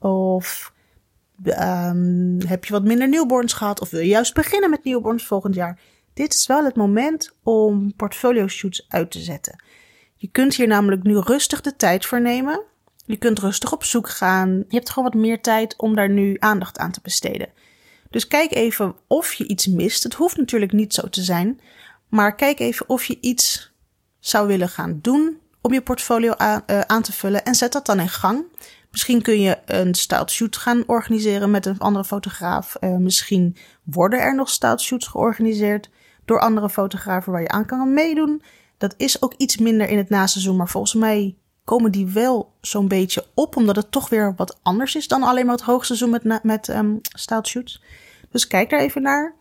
Of 0.00 0.72
um, 1.44 2.38
heb 2.46 2.64
je 2.64 2.72
wat 2.72 2.84
minder 2.84 3.08
newborns 3.08 3.52
gehad. 3.52 3.80
Of 3.80 3.90
wil 3.90 4.00
je 4.00 4.06
juist 4.06 4.34
beginnen 4.34 4.70
met 4.70 4.84
newborns 4.84 5.26
volgend 5.26 5.54
jaar. 5.54 5.78
Dit 6.14 6.34
is 6.34 6.46
wel 6.46 6.64
het 6.64 6.76
moment 6.76 7.32
om 7.42 7.94
portfolio 7.96 8.48
shoots 8.48 8.86
uit 8.88 9.10
te 9.10 9.20
zetten. 9.20 9.62
Je 10.16 10.28
kunt 10.28 10.54
hier 10.54 10.66
namelijk 10.66 11.02
nu 11.02 11.18
rustig 11.18 11.60
de 11.60 11.76
tijd 11.76 12.06
voor 12.06 12.20
nemen. 12.20 12.62
Je 13.06 13.16
kunt 13.16 13.38
rustig 13.38 13.72
op 13.72 13.84
zoek 13.84 14.08
gaan. 14.08 14.64
Je 14.68 14.76
hebt 14.76 14.90
gewoon 14.90 15.10
wat 15.12 15.20
meer 15.20 15.40
tijd 15.40 15.74
om 15.76 15.94
daar 15.94 16.10
nu 16.10 16.36
aandacht 16.38 16.78
aan 16.78 16.90
te 16.90 17.00
besteden. 17.02 17.48
Dus 18.14 18.28
kijk 18.28 18.54
even 18.54 18.94
of 19.06 19.32
je 19.32 19.46
iets 19.46 19.66
mist. 19.66 20.02
Het 20.02 20.14
hoeft 20.14 20.36
natuurlijk 20.36 20.72
niet 20.72 20.94
zo 20.94 21.08
te 21.08 21.22
zijn. 21.22 21.60
Maar 22.08 22.34
kijk 22.34 22.58
even 22.58 22.88
of 22.88 23.04
je 23.04 23.18
iets 23.20 23.72
zou 24.18 24.46
willen 24.46 24.68
gaan 24.68 24.98
doen 25.02 25.38
om 25.60 25.72
je 25.72 25.82
portfolio 25.82 26.34
aan, 26.34 26.62
uh, 26.66 26.80
aan 26.80 27.02
te 27.02 27.12
vullen. 27.12 27.44
En 27.44 27.54
zet 27.54 27.72
dat 27.72 27.86
dan 27.86 28.00
in 28.00 28.08
gang. 28.08 28.44
Misschien 28.90 29.22
kun 29.22 29.40
je 29.40 29.58
een 29.64 29.94
styled 29.94 30.30
shoot 30.30 30.56
gaan 30.56 30.82
organiseren 30.86 31.50
met 31.50 31.66
een 31.66 31.78
andere 31.78 32.04
fotograaf. 32.04 32.76
Uh, 32.80 32.96
misschien 32.96 33.56
worden 33.82 34.20
er 34.20 34.34
nog 34.34 34.48
styled 34.48 34.80
shoots 34.80 35.06
georganiseerd 35.06 35.90
door 36.24 36.40
andere 36.40 36.70
fotografen 36.70 37.32
waar 37.32 37.42
je 37.42 37.48
aan 37.48 37.66
kan 37.66 37.94
meedoen. 37.94 38.42
Dat 38.78 38.94
is 38.96 39.22
ook 39.22 39.34
iets 39.36 39.56
minder 39.56 39.88
in 39.88 39.98
het 39.98 40.08
naseizoen, 40.08 40.56
maar 40.56 40.68
volgens 40.68 40.94
mij 40.94 41.36
komen 41.64 41.92
die 41.92 42.06
wel 42.06 42.52
zo'n 42.60 42.88
beetje 42.88 43.26
op, 43.34 43.56
omdat 43.56 43.76
het 43.76 43.90
toch 43.90 44.08
weer 44.08 44.34
wat 44.36 44.58
anders 44.62 44.94
is 44.94 45.08
dan 45.08 45.22
alleen 45.22 45.46
maar 45.46 45.54
het 45.54 45.64
hoogseizoen 45.64 46.10
met, 46.10 46.42
met 46.42 46.68
um, 46.68 47.00
shoots. 47.42 47.82
Dus 48.34 48.46
kijk 48.46 48.70
daar 48.70 48.80
even 48.80 49.02
naar. 49.02 49.34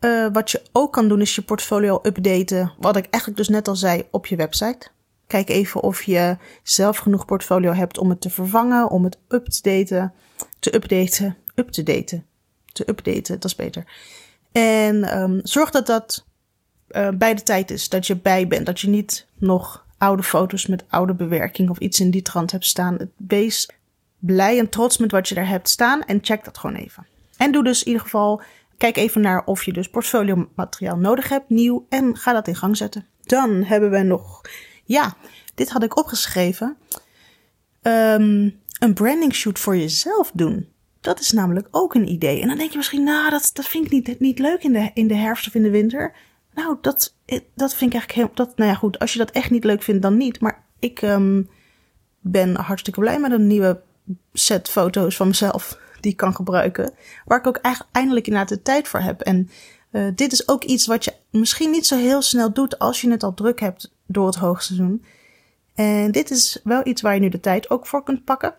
Uh, 0.00 0.26
wat 0.32 0.50
je 0.50 0.62
ook 0.72 0.92
kan 0.92 1.08
doen 1.08 1.20
is 1.20 1.34
je 1.34 1.42
portfolio 1.42 2.00
updaten. 2.02 2.72
Wat 2.78 2.96
ik 2.96 3.06
eigenlijk 3.10 3.36
dus 3.36 3.48
net 3.48 3.68
al 3.68 3.76
zei 3.76 4.02
op 4.10 4.26
je 4.26 4.36
website. 4.36 4.88
Kijk 5.26 5.48
even 5.48 5.82
of 5.82 6.02
je 6.02 6.36
zelf 6.62 6.96
genoeg 6.96 7.24
portfolio 7.24 7.72
hebt 7.72 7.98
om 7.98 8.08
het 8.08 8.20
te 8.20 8.30
vervangen, 8.30 8.90
om 8.90 9.04
het 9.04 9.18
up 9.28 9.46
te 9.46 9.62
daten, 9.62 10.12
te 10.58 10.74
updaten, 10.74 11.36
up 11.54 11.68
te 11.68 11.82
daten, 11.82 12.26
te 12.72 12.88
updaten, 12.88 13.34
dat 13.34 13.44
is 13.44 13.54
beter. 13.54 13.84
En 14.52 15.20
um, 15.20 15.40
zorg 15.42 15.70
dat 15.70 15.86
dat 15.86 16.26
uh, 16.90 17.08
bij 17.08 17.34
de 17.34 17.42
tijd 17.42 17.70
is, 17.70 17.88
dat 17.88 18.06
je 18.06 18.16
bij 18.16 18.46
bent, 18.46 18.66
dat 18.66 18.80
je 18.80 18.88
niet 18.88 19.26
nog 19.38 19.86
oude 19.98 20.22
foto's 20.22 20.66
met 20.66 20.84
oude 20.88 21.14
bewerking 21.14 21.70
of 21.70 21.78
iets 21.78 22.00
in 22.00 22.10
die 22.10 22.22
trant 22.22 22.50
hebt 22.50 22.66
staan. 22.66 22.98
Wees 23.16 23.70
blij 24.18 24.58
en 24.58 24.68
trots 24.68 24.98
met 24.98 25.10
wat 25.10 25.28
je 25.28 25.34
daar 25.34 25.48
hebt 25.48 25.68
staan 25.68 26.02
en 26.04 26.18
check 26.22 26.44
dat 26.44 26.58
gewoon 26.58 26.76
even. 26.76 27.06
En 27.40 27.52
doe 27.52 27.64
dus 27.64 27.80
in 27.80 27.86
ieder 27.86 28.02
geval, 28.02 28.42
kijk 28.76 28.96
even 28.96 29.20
naar 29.20 29.44
of 29.44 29.64
je 29.64 29.72
dus 29.72 29.90
portfolio 29.90 30.48
materiaal 30.54 30.96
nodig 30.96 31.28
hebt, 31.28 31.48
nieuw, 31.48 31.86
en 31.88 32.16
ga 32.16 32.32
dat 32.32 32.48
in 32.48 32.56
gang 32.56 32.76
zetten. 32.76 33.06
Dan 33.20 33.62
hebben 33.62 33.90
we 33.90 34.02
nog, 34.02 34.40
ja, 34.84 35.14
dit 35.54 35.70
had 35.70 35.82
ik 35.82 35.98
opgeschreven. 35.98 36.76
Um, 37.82 38.60
een 38.78 38.94
branding 38.94 39.34
shoot 39.34 39.58
voor 39.58 39.76
jezelf 39.76 40.30
doen. 40.34 40.68
Dat 41.00 41.20
is 41.20 41.32
namelijk 41.32 41.68
ook 41.70 41.94
een 41.94 42.10
idee. 42.10 42.40
En 42.40 42.48
dan 42.48 42.58
denk 42.58 42.70
je 42.70 42.76
misschien, 42.76 43.04
nou, 43.04 43.30
dat, 43.30 43.50
dat 43.52 43.66
vind 43.66 43.84
ik 43.84 43.90
niet, 43.90 44.20
niet 44.20 44.38
leuk 44.38 44.62
in 44.62 44.72
de, 44.72 44.90
in 44.94 45.06
de 45.06 45.14
herfst 45.16 45.46
of 45.46 45.54
in 45.54 45.62
de 45.62 45.70
winter. 45.70 46.12
Nou, 46.54 46.76
dat, 46.80 47.16
dat 47.54 47.74
vind 47.74 47.94
ik 47.94 47.98
eigenlijk 47.98 48.12
heel. 48.12 48.30
Dat, 48.34 48.56
nou 48.56 48.70
ja, 48.70 48.76
goed, 48.76 48.98
als 48.98 49.12
je 49.12 49.18
dat 49.18 49.30
echt 49.30 49.50
niet 49.50 49.64
leuk 49.64 49.82
vindt, 49.82 50.02
dan 50.02 50.16
niet. 50.16 50.40
Maar 50.40 50.64
ik 50.78 51.02
um, 51.02 51.48
ben 52.20 52.56
hartstikke 52.56 53.00
blij 53.00 53.20
met 53.20 53.32
een 53.32 53.46
nieuwe 53.46 53.82
set 54.32 54.68
foto's 54.68 55.16
van 55.16 55.26
mezelf 55.26 55.78
die 56.02 56.12
ik 56.12 56.16
kan 56.16 56.34
gebruiken. 56.34 56.92
Waar 57.24 57.38
ik 57.38 57.46
ook 57.46 57.56
eigenlijk 57.56 57.94
eindelijk 57.96 58.26
inderdaad 58.26 58.48
de 58.48 58.62
tijd 58.62 58.88
voor 58.88 59.00
heb. 59.00 59.20
En 59.20 59.50
uh, 59.92 60.08
dit 60.14 60.32
is 60.32 60.48
ook 60.48 60.64
iets 60.64 60.86
wat 60.86 61.04
je 61.04 61.14
misschien 61.30 61.70
niet 61.70 61.86
zo 61.86 61.96
heel 61.96 62.22
snel 62.22 62.52
doet 62.52 62.78
als 62.78 63.00
je 63.00 63.10
het 63.10 63.22
al 63.22 63.34
druk 63.34 63.60
hebt 63.60 63.94
door 64.06 64.26
het 64.26 64.34
hoogseizoen. 64.34 65.04
En 65.74 66.10
dit 66.12 66.30
is 66.30 66.60
wel 66.64 66.86
iets 66.86 67.02
waar 67.02 67.14
je 67.14 67.20
nu 67.20 67.28
de 67.28 67.40
tijd 67.40 67.70
ook 67.70 67.86
voor 67.86 68.02
kunt 68.02 68.24
pakken. 68.24 68.54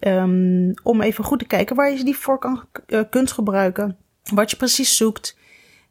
Um, 0.00 0.74
om 0.82 1.00
even 1.00 1.24
goed 1.24 1.38
te 1.38 1.44
kijken 1.44 1.76
waar 1.76 1.92
je 1.92 2.04
die 2.04 2.16
voor 2.16 2.38
kan, 2.38 2.64
uh, 2.86 3.00
kunt 3.10 3.32
gebruiken. 3.32 3.96
Wat 4.34 4.50
je 4.50 4.56
precies 4.56 4.96
zoekt. 4.96 5.36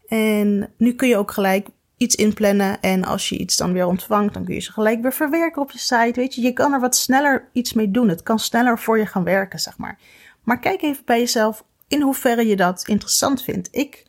En 0.08 0.70
nu 0.78 0.94
kun 0.94 1.08
je 1.08 1.18
ook 1.18 1.32
gelijk 1.32 1.68
iets 1.98 2.16
inplannen. 2.16 2.82
En 2.82 3.04
als 3.04 3.30
je 3.30 3.38
iets 3.38 3.58
dan 3.58 3.74
weer 3.74 3.86
ontvangt, 3.86 4.34
dan 4.34 4.44
kun 4.46 4.54
je 4.54 4.60
ze 4.60 4.72
gelijk 4.72 5.02
weer 5.02 5.14
verwerken 5.14 5.62
op 5.62 5.72
je 5.72 5.80
site. 5.80 6.12
Weet 6.14 6.36
je, 6.36 6.42
je 6.42 6.54
kan 6.54 6.74
er 6.74 6.80
wat 6.80 6.96
sneller 6.96 7.50
iets 7.54 7.74
mee 7.74 7.92
doen. 7.92 8.10
Het 8.10 8.24
kan 8.24 8.40
sneller 8.40 8.80
voor 8.80 8.98
je 8.98 9.06
gaan 9.06 9.24
werken, 9.24 9.60
zeg 9.60 9.78
maar. 9.78 10.00
Maar 10.44 10.60
kijk 10.60 10.82
even 10.82 11.06
bij 11.06 11.20
jezelf 11.20 11.64
in 11.88 12.02
hoeverre 12.02 12.48
je 12.48 12.56
dat 12.56 12.88
interessant 12.88 13.44
vindt. 13.44 13.68
Ik 13.72 14.06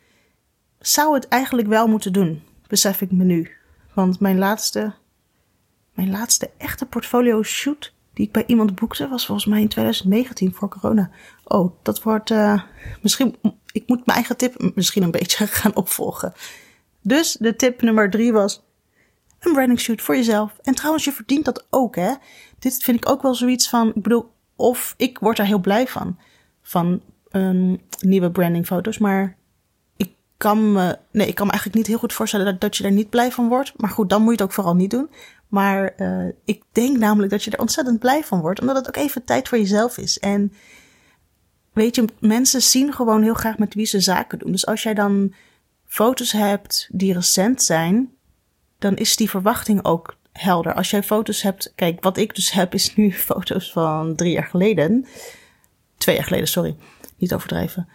zou 0.79 1.15
het 1.15 1.29
eigenlijk 1.29 1.69
wel 1.69 1.87
moeten 1.87 2.13
doen, 2.13 2.43
besef 2.67 3.01
ik 3.01 3.13
me 3.13 3.25
nu. 3.25 3.51
Want 3.95 4.21
mijn 4.21 4.39
laatste 4.39 4.95
Mijn 5.95 6.11
laatste 6.11 6.51
echte 6.59 6.87
portfolio 6.87 7.43
shoot 7.43 7.95
die 8.15 8.27
ik 8.27 8.33
bij 8.33 8.45
iemand 8.47 8.75
boekte 8.75 9.09
was 9.09 9.27
volgens 9.27 9.47
mij 9.47 9.61
in 9.61 9.69
2019 9.69 10.55
voor 10.55 10.69
corona. 10.69 11.11
Oh, 11.45 11.73
dat 11.83 12.03
wordt 12.03 12.31
uh, 12.31 12.63
misschien. 13.03 13.37
Ik 13.73 13.89
moet 13.89 14.07
mijn 14.07 14.19
eigen 14.19 14.37
tip 14.37 14.73
misschien 14.75 15.03
een 15.03 15.11
beetje 15.11 15.47
gaan 15.61 15.77
opvolgen. 15.77 16.33
Dus 17.01 17.33
de 17.33 17.57
tip 17.57 17.83
nummer 17.83 18.11
drie 18.11 18.33
was 18.33 18.63
een 19.39 19.53
branding 19.53 19.81
shoot 19.81 20.03
voor 20.03 20.17
jezelf. 20.17 20.53
En 20.63 20.75
trouwens, 20.75 21.05
je 21.05 21.13
verdient 21.13 21.45
dat 21.45 21.67
ook, 21.71 21.97
hè? 21.97 22.15
Dit 22.59 22.83
vind 22.83 22.97
ik 22.97 23.09
ook 23.09 23.23
wel 23.23 23.35
zoiets 23.35 23.69
van. 23.69 23.89
Ik 23.89 24.03
bedoel, 24.03 24.31
of 24.63 24.95
ik 24.97 25.19
word 25.19 25.39
er 25.39 25.45
heel 25.45 25.61
blij 25.61 25.87
van. 25.87 26.19
Van 26.63 27.03
um, 27.31 27.81
nieuwe 28.01 28.31
brandingfoto's. 28.31 28.99
Maar 28.99 29.37
ik 29.97 30.11
kan 30.37 30.73
me. 30.73 30.99
Nee, 31.11 31.27
ik 31.27 31.35
kan 31.35 31.47
me 31.47 31.53
eigenlijk 31.53 31.75
niet 31.75 31.87
heel 31.87 31.99
goed 31.99 32.13
voorstellen 32.13 32.47
dat, 32.47 32.61
dat 32.61 32.77
je 32.77 32.85
er 32.85 32.93
niet 32.93 33.11
blij 33.11 33.33
van 33.33 33.49
wordt. 33.49 33.73
Maar 33.77 33.91
goed, 33.91 34.11
dan 34.11 34.21
moet 34.23 34.31
je 34.31 34.37
het 34.37 34.43
ook 34.43 34.53
vooral 34.53 34.75
niet 34.75 34.91
doen. 34.91 35.11
Maar 35.49 35.93
uh, 35.97 36.33
ik 36.45 36.63
denk 36.73 36.99
namelijk 36.99 37.33
dat 37.33 37.45
je 37.45 37.51
er 37.51 37.61
ontzettend 37.61 37.99
blij 37.99 38.25
van 38.25 38.41
wordt. 38.41 38.61
Omdat 38.61 38.77
het 38.77 38.89
ook 38.89 38.97
even 38.97 39.25
tijd 39.25 39.49
voor 39.49 39.59
jezelf 39.59 39.99
is. 39.99 40.19
En 40.19 40.53
weet 41.73 41.95
je, 41.95 42.05
mensen 42.21 42.63
zien 42.63 42.93
gewoon 42.93 43.23
heel 43.23 43.35
graag 43.35 43.59
met 43.59 43.75
wie 43.75 43.87
ze 43.87 44.01
zaken 44.01 44.39
doen. 44.39 44.53
Dus 44.53 44.67
als 44.67 44.83
jij 44.83 44.95
dan 44.95 45.35
foto's 45.85 46.33
hebt 46.33 46.89
die 46.93 47.13
recent 47.13 47.63
zijn, 47.63 48.13
dan 48.79 48.97
is 48.97 49.17
die 49.17 49.31
verwachting 49.31 49.85
ook 49.85 50.17
helder. 50.33 50.75
Als 50.75 50.91
jij 50.91 51.03
foto's 51.03 51.43
hebt, 51.43 51.73
kijk, 51.75 52.03
wat 52.03 52.17
ik 52.17 52.35
dus 52.35 52.51
heb 52.51 52.75
is 52.75 52.95
nu 52.95 53.13
foto's 53.31 53.73
van 53.73 54.15
drie 54.15 54.33
jaar 54.33 54.47
geleden. 54.47 55.07
Twee 55.97 56.15
jaar 56.15 56.25
geleden, 56.25 56.49
sorry. 56.49 56.77
Niet 57.17 57.35
overdrijven. 57.35 57.89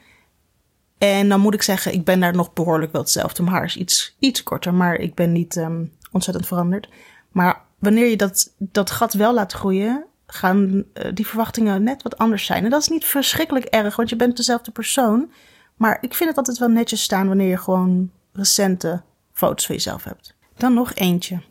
En 0.98 1.30
dan 1.30 1.40
moet 1.40 1.54
ik 1.54 1.62
zeggen, 1.62 1.94
ik 1.94 2.06
ben 2.06 2.20
daar 2.20 2.36
nog 2.36 2.54
behoorlijk 2.54 2.92
wel 2.92 3.02
hetzelfde. 3.02 3.44
Mijn 3.44 3.56
haar 3.56 3.66
is 3.66 3.78
iets, 3.78 4.16
iets 4.20 4.44
korter, 4.44 4.74
maar 4.74 4.96
ik 4.96 5.16
ben 5.16 5.32
niet 5.32 5.56
um, 5.56 5.92
ontzettend 6.12 6.48
veranderd. 6.48 6.90
Maar 7.32 7.62
wanneer 7.80 8.08
je 8.08 8.18
dat, 8.18 8.54
dat 8.58 8.92
gat 8.92 9.14
wel 9.14 9.34
laat 9.34 9.54
groeien, 9.54 10.06
gaan 10.28 10.68
uh, 10.68 10.84
die 11.14 11.28
verwachtingen 11.28 11.84
net 11.84 12.04
wat 12.04 12.18
anders 12.18 12.46
zijn. 12.46 12.64
En 12.64 12.70
dat 12.70 12.82
is 12.82 12.88
niet 12.88 13.06
verschrikkelijk 13.06 13.66
erg, 13.66 13.96
want 13.96 14.10
je 14.10 14.16
bent 14.16 14.38
dezelfde 14.38 14.72
persoon. 14.72 15.32
Maar 15.76 15.98
ik 16.02 16.14
vind 16.14 16.30
het 16.30 16.38
altijd 16.38 16.58
wel 16.58 16.70
netjes 16.70 17.02
staan 17.02 17.28
wanneer 17.28 17.50
je 17.50 17.58
gewoon 17.58 18.12
recente 18.34 19.02
foto's 19.34 19.66
van 19.66 19.76
jezelf 19.76 20.04
hebt. 20.04 20.36
Dan 20.56 20.74
nog 20.74 20.94
eentje. 20.94 21.42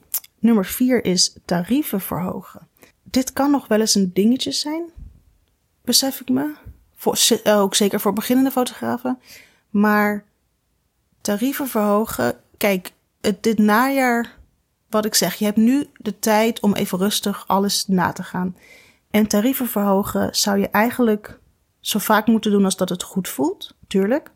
Nummer 0.47 0.65
vier 0.65 1.05
is 1.05 1.37
tarieven 1.45 2.01
verhogen. 2.01 2.69
Dit 3.03 3.33
kan 3.33 3.51
nog 3.51 3.69
wel 3.69 3.81
eens 3.81 3.95
een 3.95 4.11
dingetje 4.13 4.53
zijn, 4.53 4.91
besef 5.85 6.21
ik 6.21 6.29
me. 6.29 6.55
Voor, 6.95 7.19
ook 7.45 7.75
zeker 7.75 8.01
voor 8.01 8.13
beginnende 8.13 8.51
fotografen. 8.51 9.19
Maar 9.71 10.25
tarieven 11.21 11.69
verhogen. 11.69 12.41
Kijk, 12.57 12.93
dit 13.41 13.59
najaar, 13.59 14.37
wat 14.91 15.05
ik 15.05 15.15
zeg, 15.15 15.35
je 15.35 15.45
hebt 15.45 15.57
nu 15.57 15.87
de 15.97 16.19
tijd 16.19 16.61
om 16.61 16.75
even 16.75 16.99
rustig 16.99 17.45
alles 17.47 17.87
na 17.87 18.13
te 18.13 18.23
gaan. 18.23 18.57
En 19.11 19.27
tarieven 19.27 19.69
verhogen 19.69 20.37
zou 20.37 20.59
je 20.59 20.69
eigenlijk 20.69 21.39
zo 21.81 21.99
vaak 21.99 22.27
moeten 22.27 22.51
doen 22.51 22.65
als 22.65 22.77
dat 22.77 22.89
het 22.89 23.03
goed 23.03 23.29
voelt, 23.29 23.75
tuurlijk. 23.87 24.31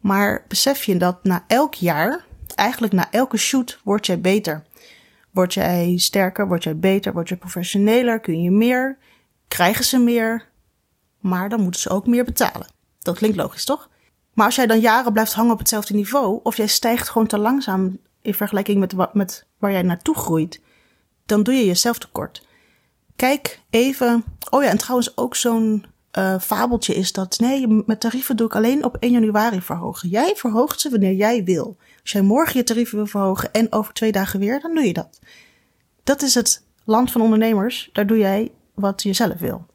Maar 0.00 0.44
besef 0.48 0.84
je 0.84 0.96
dat 0.96 1.24
na 1.24 1.44
elk 1.46 1.74
jaar, 1.74 2.24
eigenlijk 2.54 2.92
na 2.92 3.10
elke 3.10 3.36
shoot, 3.36 3.80
word 3.82 4.06
jij 4.06 4.20
beter. 4.20 4.64
Word 5.34 5.54
jij 5.54 5.96
sterker, 5.96 6.46
word 6.48 6.64
jij 6.64 6.78
beter, 6.78 7.12
word 7.12 7.28
je 7.28 7.36
professioneler, 7.36 8.20
kun 8.20 8.42
je 8.42 8.50
meer, 8.50 8.98
krijgen 9.48 9.84
ze 9.84 9.98
meer, 9.98 10.48
maar 11.20 11.48
dan 11.48 11.60
moeten 11.60 11.80
ze 11.80 11.90
ook 11.90 12.06
meer 12.06 12.24
betalen. 12.24 12.66
Dat 12.98 13.16
klinkt 13.16 13.36
logisch, 13.36 13.64
toch? 13.64 13.90
Maar 14.32 14.46
als 14.46 14.54
jij 14.54 14.66
dan 14.66 14.80
jaren 14.80 15.12
blijft 15.12 15.32
hangen 15.32 15.52
op 15.52 15.58
hetzelfde 15.58 15.94
niveau, 15.94 16.40
of 16.42 16.56
jij 16.56 16.66
stijgt 16.66 17.08
gewoon 17.08 17.26
te 17.26 17.38
langzaam 17.38 17.98
in 18.22 18.34
vergelijking 18.34 18.78
met, 18.78 19.14
met 19.14 19.46
waar 19.58 19.72
jij 19.72 19.82
naartoe 19.82 20.14
groeit, 20.14 20.60
dan 21.26 21.42
doe 21.42 21.54
je 21.54 21.64
jezelf 21.64 21.98
tekort. 21.98 22.46
Kijk 23.16 23.60
even. 23.70 24.24
Oh 24.50 24.62
ja, 24.62 24.68
en 24.68 24.78
trouwens 24.78 25.16
ook 25.16 25.36
zo'n 25.36 25.84
uh, 26.18 26.38
fabeltje 26.38 26.94
is 26.94 27.12
dat 27.12 27.38
nee, 27.38 27.66
met 27.86 28.00
tarieven 28.00 28.36
doe 28.36 28.46
ik 28.46 28.54
alleen 28.54 28.84
op 28.84 28.96
1 28.96 29.12
januari 29.12 29.60
verhogen. 29.60 30.08
Jij 30.08 30.32
verhoogt 30.36 30.80
ze 30.80 30.90
wanneer 30.90 31.14
jij 31.14 31.44
wil. 31.44 31.76
Als 32.04 32.12
jij 32.12 32.22
morgen 32.22 32.56
je 32.56 32.64
tarieven 32.64 32.96
wil 32.96 33.06
verhogen 33.06 33.52
en 33.52 33.72
over 33.72 33.94
twee 33.94 34.12
dagen 34.12 34.40
weer, 34.40 34.60
dan 34.60 34.74
doe 34.74 34.84
je 34.84 34.92
dat. 34.92 35.20
Dat 36.02 36.22
is 36.22 36.34
het 36.34 36.66
land 36.84 37.12
van 37.12 37.20
ondernemers. 37.20 37.90
Daar 37.92 38.06
doe 38.06 38.18
jij 38.18 38.52
wat 38.74 39.02
je 39.02 39.12
zelf 39.12 39.38
wil. 39.38 39.66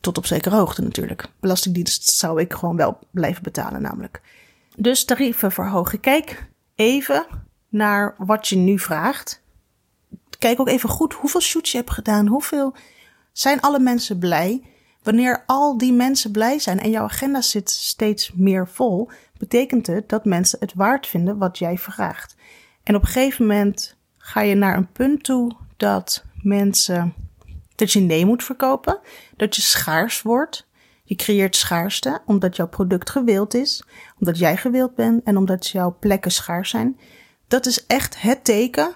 Tot 0.00 0.18
op 0.18 0.26
zekere 0.26 0.56
hoogte 0.56 0.82
natuurlijk. 0.82 1.28
Belastingdienst 1.40 2.04
zou 2.04 2.40
ik 2.40 2.52
gewoon 2.52 2.76
wel 2.76 2.98
blijven 3.10 3.42
betalen 3.42 3.82
namelijk. 3.82 4.20
Dus 4.76 5.04
tarieven 5.04 5.52
verhogen. 5.52 6.00
Kijk 6.00 6.48
even 6.74 7.26
naar 7.68 8.14
wat 8.18 8.48
je 8.48 8.56
nu 8.56 8.78
vraagt. 8.78 9.42
Kijk 10.38 10.60
ook 10.60 10.68
even 10.68 10.88
goed 10.88 11.12
hoeveel 11.12 11.40
shoots 11.40 11.70
je 11.70 11.78
hebt 11.78 11.90
gedaan. 11.90 12.26
Hoeveel 12.26 12.74
zijn 13.32 13.60
alle 13.60 13.78
mensen 13.78 14.18
blij? 14.18 14.62
Wanneer 15.02 15.42
al 15.46 15.78
die 15.78 15.92
mensen 15.92 16.30
blij 16.30 16.58
zijn 16.58 16.80
en 16.80 16.90
jouw 16.90 17.04
agenda 17.04 17.40
zit 17.40 17.70
steeds 17.70 18.32
meer 18.32 18.68
vol, 18.68 19.10
betekent 19.42 19.86
het 19.86 20.08
dat 20.08 20.24
mensen 20.24 20.58
het 20.60 20.74
waard 20.74 21.06
vinden 21.06 21.38
wat 21.38 21.58
jij 21.58 21.78
vraagt. 21.78 22.36
En 22.82 22.94
op 22.94 23.02
een 23.02 23.08
gegeven 23.08 23.46
moment 23.46 23.96
ga 24.18 24.40
je 24.40 24.54
naar 24.54 24.76
een 24.76 24.92
punt 24.92 25.24
toe 25.24 25.56
dat 25.76 26.24
mensen 26.42 27.14
dat 27.74 27.92
je 27.92 28.00
nee 28.00 28.26
moet 28.26 28.44
verkopen, 28.44 28.98
dat 29.36 29.56
je 29.56 29.62
schaars 29.62 30.22
wordt. 30.22 30.66
Je 31.04 31.14
creëert 31.14 31.56
schaarste 31.56 32.20
omdat 32.26 32.56
jouw 32.56 32.68
product 32.68 33.10
gewild 33.10 33.54
is, 33.54 33.84
omdat 34.18 34.38
jij 34.38 34.56
gewild 34.56 34.94
bent 34.94 35.24
en 35.24 35.36
omdat 35.36 35.68
jouw 35.68 35.96
plekken 36.00 36.32
schaars 36.32 36.70
zijn. 36.70 36.98
Dat 37.48 37.66
is 37.66 37.86
echt 37.86 38.22
het 38.22 38.44
teken 38.44 38.92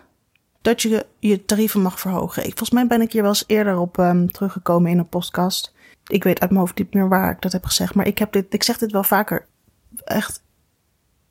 dat 0.63 0.83
je 0.83 1.07
je 1.19 1.45
tarieven 1.45 1.83
mag 1.83 2.01
verhogen. 2.01 2.43
Volgens 2.43 2.71
mij 2.71 2.87
ben 2.87 3.01
ik 3.01 3.13
hier 3.13 3.23
wel 3.23 3.31
eens 3.31 3.45
eerder 3.47 3.79
op 3.79 3.99
um, 3.99 4.33
teruggekomen 4.33 4.91
in 4.91 4.99
een 4.99 5.09
podcast 5.09 5.75
ik 6.07 6.25
weet 6.25 6.41
uit 6.41 6.51
mijn 6.51 6.61
hoofd 6.61 6.79
niet 6.79 6.95
meer 6.95 7.09
waar 7.09 7.31
ik 7.31 7.41
dat 7.43 7.53
heb 7.53 7.65
gezegd. 7.65 7.95
Maar 7.95 8.07
ik, 8.07 8.19
heb 8.19 8.33
dit, 8.33 8.55
ik 8.55 8.63
zeg 8.63 8.79
dit 8.79 8.93
wel 8.93 9.05
vaker. 9.05 9.47
Echt, 10.05 10.43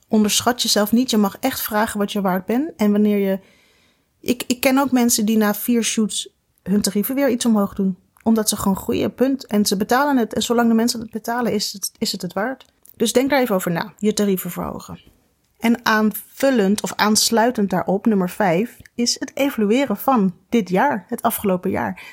onderschat 0.07 0.62
jezelf 0.62 0.91
niet. 0.91 1.10
Je 1.10 1.17
mag 1.17 1.38
echt 1.39 1.62
vragen 1.62 2.00
wat 2.00 2.12
je 2.12 2.22
waard 2.22 2.45
bent. 2.45 2.72
En 2.75 2.91
wanneer 2.91 3.17
je. 3.17 3.39
Ik, 4.19 4.43
ik 4.48 4.60
ken 4.60 4.77
ook 4.77 4.91
mensen 4.91 5.25
die 5.25 5.38
na 5.38 5.53
vier 5.53 5.84
shoots 5.84 6.29
hun 6.63 6.81
tarieven 6.81 7.15
weer 7.15 7.29
iets 7.29 7.45
omhoog 7.45 7.74
doen. 7.74 7.98
Omdat 8.24 8.50
ze 8.50 8.57
gewoon 8.57 8.77
groeien, 8.77 9.13
punt. 9.13 9.45
En 9.45 9.65
ze 9.65 9.77
betalen 9.77 10.17
het. 10.17 10.34
En 10.34 10.41
zolang 10.41 10.67
de 10.67 10.75
mensen 10.75 11.00
het 11.00 11.12
betalen, 11.12 11.53
is 11.53 11.74
het 11.74 11.91
is 11.98 12.12
het, 12.12 12.22
het 12.22 12.34
waard. 12.34 12.65
Dus 12.95 13.13
denk 13.13 13.29
daar 13.29 13.41
even 13.41 13.55
over 13.55 13.72
na. 13.72 13.93
Je 13.98 14.13
tarieven 14.13 14.51
verhogen. 14.51 15.00
En 15.60 15.86
aanvullend 15.86 16.81
of 16.81 16.93
aansluitend 16.95 17.69
daarop, 17.69 18.05
nummer 18.05 18.29
vijf, 18.29 18.77
is 18.95 19.19
het 19.19 19.31
evalueren 19.34 19.98
van 19.98 20.36
dit 20.50 20.69
jaar, 20.69 21.05
het 21.07 21.22
afgelopen 21.22 21.69
jaar. 21.69 22.03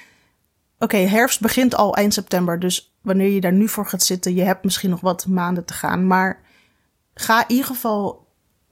Oké, 0.78 0.96
herfst 0.96 1.40
begint 1.40 1.74
al 1.74 1.94
eind 1.94 2.14
september. 2.14 2.58
Dus 2.58 2.94
wanneer 3.02 3.28
je 3.28 3.40
daar 3.40 3.52
nu 3.52 3.68
voor 3.68 3.86
gaat 3.86 4.02
zitten, 4.02 4.34
je 4.34 4.42
hebt 4.42 4.64
misschien 4.64 4.90
nog 4.90 5.00
wat 5.00 5.26
maanden 5.26 5.64
te 5.64 5.72
gaan. 5.72 6.06
Maar 6.06 6.41
ga 7.22 7.40
in 7.40 7.50
ieder 7.50 7.66
geval 7.66 8.26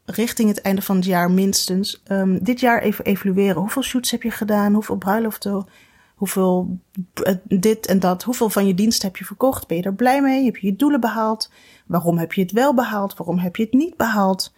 richting 0.04 0.48
het 0.48 0.60
einde 0.60 0.82
van 0.82 0.96
het 0.96 1.04
jaar 1.04 1.30
minstens 1.30 2.02
um, 2.08 2.44
dit 2.44 2.60
jaar 2.60 2.82
even 2.82 3.04
evalueren. 3.04 3.60
Hoeveel 3.60 3.82
shoots 3.82 4.10
heb 4.10 4.22
je 4.22 4.30
gedaan? 4.30 4.72
Hoeveel 4.72 4.96
bruiloften? 4.96 5.66
Hoeveel 6.14 6.78
uh, 7.26 7.34
dit 7.44 7.86
en 7.86 7.98
dat? 7.98 8.22
Hoeveel 8.22 8.50
van 8.50 8.66
je 8.66 8.74
dienst 8.74 9.02
heb 9.02 9.16
je 9.16 9.24
verkocht? 9.24 9.66
Ben 9.66 9.76
je 9.76 9.82
er 9.82 9.94
blij 9.94 10.22
mee? 10.22 10.44
Heb 10.44 10.56
je 10.56 10.66
je 10.66 10.76
doelen 10.76 11.00
behaald? 11.00 11.50
Waarom 11.86 12.18
heb 12.18 12.32
je 12.32 12.42
het 12.42 12.52
wel 12.52 12.74
behaald? 12.74 13.16
Waarom 13.16 13.38
heb 13.38 13.56
je 13.56 13.62
het 13.62 13.72
niet 13.72 13.96
behaald? 13.96 14.52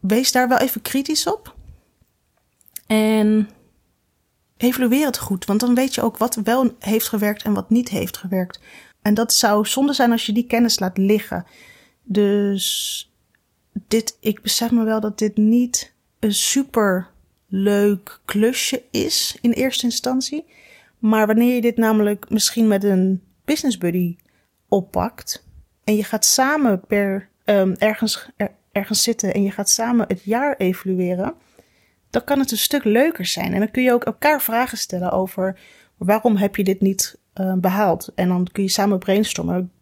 Wees 0.00 0.32
daar 0.32 0.48
wel 0.48 0.58
even 0.58 0.82
kritisch 0.82 1.26
op. 1.26 1.54
En 2.86 3.48
evalueer 4.56 5.06
het 5.06 5.18
goed, 5.18 5.44
want 5.44 5.60
dan 5.60 5.74
weet 5.74 5.94
je 5.94 6.02
ook 6.02 6.16
wat 6.16 6.34
wel 6.34 6.74
heeft 6.78 7.08
gewerkt 7.08 7.42
en 7.42 7.54
wat 7.54 7.70
niet 7.70 7.88
heeft 7.88 8.16
gewerkt. 8.16 8.60
En 9.02 9.14
dat 9.14 9.32
zou 9.32 9.66
zonde 9.66 9.92
zijn 9.92 10.10
als 10.10 10.26
je 10.26 10.32
die 10.32 10.46
kennis 10.46 10.78
laat 10.78 10.98
liggen. 10.98 11.46
Dus 12.12 13.10
dit, 13.72 14.16
ik 14.20 14.42
besef 14.42 14.70
me 14.70 14.84
wel 14.84 15.00
dat 15.00 15.18
dit 15.18 15.36
niet 15.36 15.94
een 16.18 16.34
super 16.34 17.10
leuk 17.48 18.20
klusje 18.24 18.82
is 18.90 19.38
in 19.40 19.52
eerste 19.52 19.84
instantie. 19.84 20.44
Maar 20.98 21.26
wanneer 21.26 21.54
je 21.54 21.60
dit 21.60 21.76
namelijk 21.76 22.30
misschien 22.30 22.68
met 22.68 22.84
een 22.84 23.22
business 23.44 23.78
buddy 23.78 24.16
oppakt 24.68 25.46
en 25.84 25.96
je 25.96 26.04
gaat 26.04 26.24
samen 26.24 26.80
per 26.86 27.28
um, 27.44 27.74
ergens, 27.78 28.28
ergens 28.72 29.02
zitten 29.02 29.34
en 29.34 29.42
je 29.42 29.50
gaat 29.50 29.70
samen 29.70 30.06
het 30.08 30.22
jaar 30.24 30.56
evalueren 30.56 31.34
dan 32.10 32.24
kan 32.24 32.38
het 32.38 32.50
een 32.50 32.58
stuk 32.58 32.84
leuker 32.84 33.26
zijn. 33.26 33.52
En 33.52 33.58
dan 33.58 33.70
kun 33.70 33.82
je 33.82 33.92
ook 33.92 34.04
elkaar 34.04 34.42
vragen 34.42 34.78
stellen 34.78 35.12
over 35.12 35.58
waarom 35.96 36.36
heb 36.36 36.56
je 36.56 36.64
dit 36.64 36.80
niet 36.80 37.18
uh, 37.40 37.54
behaald. 37.54 38.12
En 38.14 38.28
dan 38.28 38.48
kun 38.52 38.62
je 38.62 38.68
samen 38.68 38.98
brainstormen. 38.98 39.72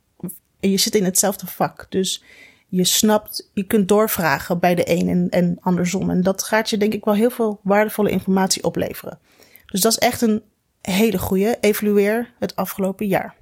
En 0.60 0.70
je 0.70 0.76
zit 0.76 0.94
in 0.94 1.04
hetzelfde 1.04 1.46
vak. 1.46 1.86
Dus 1.88 2.22
je 2.68 2.84
snapt, 2.84 3.50
je 3.52 3.62
kunt 3.62 3.88
doorvragen 3.88 4.58
bij 4.58 4.74
de 4.74 4.90
een 4.90 5.08
en, 5.08 5.28
en 5.30 5.58
andersom. 5.60 6.10
En 6.10 6.22
dat 6.22 6.42
gaat 6.42 6.70
je 6.70 6.76
denk 6.76 6.94
ik 6.94 7.04
wel 7.04 7.14
heel 7.14 7.30
veel 7.30 7.60
waardevolle 7.62 8.10
informatie 8.10 8.64
opleveren. 8.64 9.18
Dus 9.66 9.80
dat 9.80 9.92
is 9.92 9.98
echt 9.98 10.20
een 10.20 10.42
hele 10.80 11.18
goede. 11.18 11.56
Evalueer 11.60 12.34
het 12.38 12.56
afgelopen 12.56 13.06
jaar. 13.06 13.36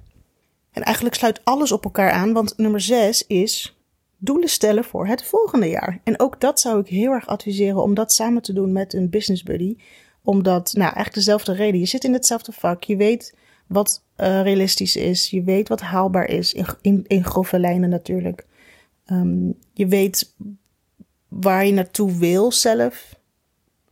En 0.71 0.83
eigenlijk 0.83 1.15
sluit 1.15 1.41
alles 1.43 1.71
op 1.71 1.83
elkaar 1.83 2.11
aan, 2.11 2.33
want 2.33 2.57
nummer 2.57 2.81
6 2.81 3.27
is 3.27 3.77
doelen 4.17 4.49
stellen 4.49 4.83
voor 4.83 5.07
het 5.07 5.23
volgende 5.23 5.69
jaar. 5.69 5.99
En 6.03 6.19
ook 6.19 6.41
dat 6.41 6.59
zou 6.59 6.79
ik 6.79 6.87
heel 6.87 7.11
erg 7.11 7.27
adviseren 7.27 7.81
om 7.81 7.93
dat 7.93 8.13
samen 8.13 8.41
te 8.41 8.53
doen 8.53 8.71
met 8.71 8.93
een 8.93 9.09
business 9.09 9.43
buddy. 9.43 9.77
Omdat, 10.23 10.73
nou, 10.73 10.83
eigenlijk 10.83 11.13
dezelfde 11.13 11.53
reden. 11.53 11.79
Je 11.79 11.85
zit 11.85 12.03
in 12.03 12.13
hetzelfde 12.13 12.51
vak. 12.51 12.83
Je 12.83 12.95
weet 12.95 13.37
wat 13.67 14.03
uh, 14.17 14.41
realistisch 14.41 14.95
is. 14.95 15.29
Je 15.29 15.43
weet 15.43 15.67
wat 15.67 15.81
haalbaar 15.81 16.29
is. 16.29 16.53
In, 16.81 17.05
in, 17.07 17.25
grove 17.25 17.59
lijnen 17.59 17.89
natuurlijk. 17.89 18.45
Um, 19.11 19.57
je 19.73 19.87
weet 19.87 20.35
waar 21.27 21.65
je 21.65 21.71
naartoe 21.73 22.17
wil 22.17 22.51
zelf. 22.51 23.15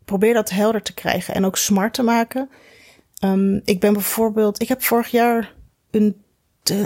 Probeer 0.06 0.34
dat 0.34 0.50
helder 0.50 0.82
te 0.82 0.94
krijgen 0.94 1.34
en 1.34 1.46
ook 1.46 1.58
smart 1.58 1.94
te 1.94 2.04
maken. 2.04 2.50
Um, 3.24 3.62
ik 3.64 3.80
ben 3.80 3.94
bijvoorbeeld, 3.94 4.62
ik 4.62 4.68
heb 4.68 4.84
vorig 4.84 5.08
jaar 5.08 5.54
een, 5.92 6.22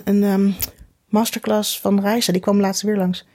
een 0.04 0.24
um, 0.24 0.56
masterclass 1.08 1.80
van 1.80 2.02
Reizen, 2.02 2.34
die 2.34 2.42
kwam 2.42 2.60
laatst 2.60 2.82
weer 2.82 2.98
langs, 2.98 3.28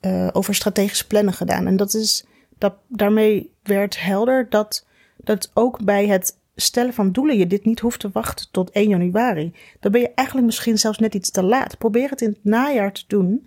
uh, 0.00 0.28
over 0.32 0.54
strategisch 0.54 1.06
plannen 1.06 1.34
gedaan. 1.34 1.66
En 1.66 1.76
dat 1.76 1.94
is, 1.94 2.26
dat, 2.58 2.74
daarmee 2.88 3.52
werd 3.62 4.00
helder 4.00 4.48
dat, 4.48 4.86
dat 5.16 5.50
ook 5.54 5.84
bij 5.84 6.06
het 6.06 6.36
stellen 6.56 6.92
van 6.92 7.12
doelen 7.12 7.38
je 7.38 7.46
dit 7.46 7.64
niet 7.64 7.80
hoeft 7.80 8.00
te 8.00 8.10
wachten 8.12 8.46
tot 8.50 8.70
1 8.70 8.88
januari. 8.88 9.52
Dan 9.80 9.92
ben 9.92 10.00
je 10.00 10.12
eigenlijk 10.14 10.46
misschien 10.46 10.78
zelfs 10.78 10.98
net 10.98 11.14
iets 11.14 11.30
te 11.30 11.42
laat. 11.42 11.78
Probeer 11.78 12.10
het 12.10 12.20
in 12.20 12.28
het 12.28 12.44
najaar 12.44 12.92
te 12.92 13.04
doen. 13.06 13.46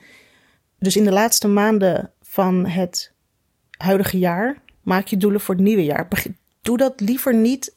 Dus 0.79 0.95
in 0.95 1.03
de 1.03 1.11
laatste 1.11 1.47
maanden 1.47 2.11
van 2.21 2.65
het 2.65 3.13
huidige 3.77 4.17
jaar 4.17 4.61
maak 4.81 5.07
je 5.07 5.17
doelen 5.17 5.41
voor 5.41 5.55
het 5.55 5.63
nieuwe 5.63 5.83
jaar. 5.83 6.07
Doe 6.61 6.77
dat 6.77 6.99
liever 6.99 7.35
niet 7.35 7.75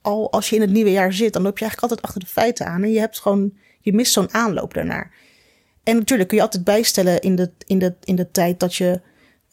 al 0.00 0.32
als 0.32 0.48
je 0.48 0.56
in 0.56 0.60
het 0.60 0.70
nieuwe 0.70 0.90
jaar 0.90 1.12
zit. 1.12 1.32
Dan 1.32 1.42
loop 1.42 1.58
je 1.58 1.64
eigenlijk 1.64 1.92
altijd 1.92 2.08
achter 2.08 2.20
de 2.20 2.40
feiten 2.40 2.66
aan 2.66 2.82
en 2.82 2.92
je 2.92 2.98
hebt 2.98 3.20
gewoon, 3.20 3.56
je 3.80 3.92
mist 3.92 4.12
zo'n 4.12 4.34
aanloop 4.34 4.74
daarnaar. 4.74 5.14
En 5.82 5.96
natuurlijk 5.96 6.28
kun 6.28 6.38
je 6.38 6.44
altijd 6.44 6.64
bijstellen 6.64 7.20
in 7.20 7.36
de, 7.36 7.50
in 7.66 7.78
de, 7.78 7.94
in 8.04 8.16
de 8.16 8.30
tijd 8.30 8.60
dat 8.60 8.74
je 8.74 9.00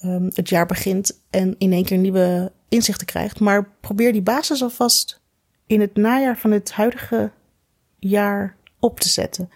um, 0.03 0.29
het 0.33 0.49
jaar 0.49 0.65
begint 0.65 1.19
en 1.29 1.55
in 1.57 1.71
één 1.71 1.85
keer 1.85 1.97
nieuwe 1.97 2.51
inzichten 2.73 3.07
krijgt. 3.07 3.39
Maar 3.39 3.69
probeer 3.79 4.11
die 4.11 4.21
basis 4.21 4.61
alvast 4.61 5.21
in 5.67 5.81
het 5.81 5.95
najaar 5.95 6.37
van 6.37 6.51
het 6.51 6.71
huidige 6.71 7.31
jaar 7.99 8.55
op 8.79 8.99
te 8.99 9.09
zetten. 9.09 9.49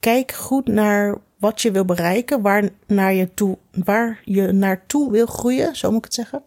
Kijk 0.00 0.32
goed 0.32 0.66
naar 0.66 1.18
wat 1.38 1.62
je 1.62 1.70
wil 1.70 1.84
bereiken, 1.84 2.42
waar, 2.42 2.68
naar 2.86 3.14
je, 3.14 3.34
toe, 3.34 3.58
waar 3.70 4.20
je 4.24 4.52
naartoe 4.52 5.10
wil 5.10 5.26
groeien, 5.26 5.76
zo 5.76 5.88
moet 5.88 5.98
ik 5.98 6.04
het 6.04 6.14
zeggen. 6.14 6.42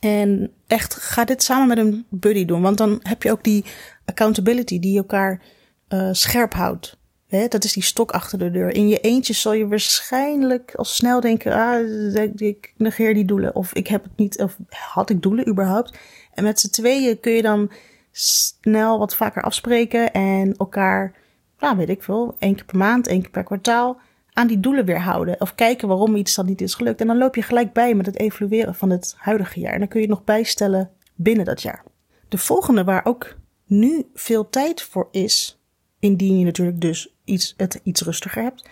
En 0.00 0.52
echt, 0.66 0.94
ga 0.94 1.24
dit 1.24 1.42
samen 1.42 1.68
met 1.68 1.78
een 1.78 2.06
buddy 2.08 2.44
doen, 2.44 2.62
want 2.62 2.78
dan 2.78 3.00
heb 3.02 3.22
je 3.22 3.30
ook 3.30 3.44
die 3.44 3.64
accountability 4.04 4.78
die 4.78 4.96
elkaar 4.96 5.42
uh, 5.88 6.08
scherp 6.12 6.52
houdt. 6.52 6.96
Dat 7.28 7.64
is 7.64 7.72
die 7.72 7.82
stok 7.82 8.10
achter 8.10 8.38
de 8.38 8.50
deur. 8.50 8.74
In 8.74 8.88
je 8.88 9.00
eentje 9.00 9.32
zal 9.32 9.52
je 9.52 9.68
waarschijnlijk 9.68 10.74
al 10.74 10.84
snel 10.84 11.20
denken: 11.20 11.52
ah, 11.52 12.14
ik 12.36 12.72
negeer 12.76 13.14
die 13.14 13.24
doelen. 13.24 13.54
Of 13.54 13.74
ik 13.74 13.86
heb 13.86 14.02
het 14.02 14.16
niet, 14.16 14.40
of 14.40 14.56
had 14.68 15.10
ik 15.10 15.22
doelen 15.22 15.48
überhaupt? 15.48 15.98
En 16.34 16.44
met 16.44 16.60
z'n 16.60 16.70
tweeën 16.70 17.20
kun 17.20 17.32
je 17.32 17.42
dan 17.42 17.70
snel 18.12 18.98
wat 18.98 19.16
vaker 19.16 19.42
afspreken 19.42 20.12
en 20.12 20.56
elkaar, 20.56 21.14
nou 21.58 21.76
weet 21.76 21.88
ik 21.88 22.02
veel, 22.02 22.36
één 22.38 22.54
keer 22.54 22.64
per 22.64 22.76
maand, 22.76 23.06
één 23.06 23.20
keer 23.20 23.30
per 23.30 23.42
kwartaal 23.42 24.00
aan 24.32 24.46
die 24.46 24.60
doelen 24.60 24.84
weer 24.84 25.00
houden. 25.00 25.40
Of 25.40 25.54
kijken 25.54 25.88
waarom 25.88 26.16
iets 26.16 26.34
dan 26.34 26.46
niet 26.46 26.60
is 26.60 26.74
gelukt. 26.74 27.00
En 27.00 27.06
dan 27.06 27.18
loop 27.18 27.34
je 27.34 27.42
gelijk 27.42 27.72
bij 27.72 27.94
met 27.94 28.06
het 28.06 28.18
evalueren 28.18 28.74
van 28.74 28.90
het 28.90 29.14
huidige 29.16 29.60
jaar. 29.60 29.72
En 29.72 29.78
dan 29.78 29.88
kun 29.88 30.00
je 30.00 30.06
het 30.06 30.16
nog 30.16 30.24
bijstellen 30.24 30.90
binnen 31.14 31.44
dat 31.44 31.62
jaar. 31.62 31.84
De 32.28 32.38
volgende 32.38 32.84
waar 32.84 33.04
ook 33.04 33.36
nu 33.66 34.10
veel 34.14 34.48
tijd 34.48 34.82
voor 34.82 35.08
is, 35.10 35.60
indien 35.98 36.38
je 36.38 36.44
natuurlijk 36.44 36.80
dus 36.80 37.15
iets, 37.26 37.54
het 37.56 37.80
iets 37.82 38.00
rustiger 38.00 38.42
hebt, 38.42 38.68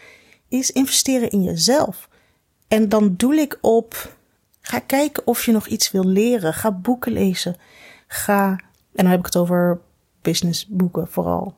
is 0.49 0.71
investeren 0.71 1.31
in 1.31 1.43
jezelf. 1.43 2.09
En 2.69 2.89
dan 2.89 3.15
doe 3.17 3.35
ik 3.35 3.59
op, 3.61 4.17
ga 4.61 4.79
kijken 4.79 5.27
of 5.27 5.45
je 5.45 5.53
nog 5.53 5.67
iets 5.67 5.91
wil 5.91 6.05
leren. 6.05 6.55
Ga 6.55 6.73
boeken 6.73 7.13
lezen. 7.13 7.57
Ga, 8.07 8.49
en 8.49 8.59
dan 8.93 9.07
heb 9.07 9.19
ik 9.19 9.25
het 9.27 9.37
over 9.37 9.81
businessboeken 10.23 11.09
vooral. 11.09 11.55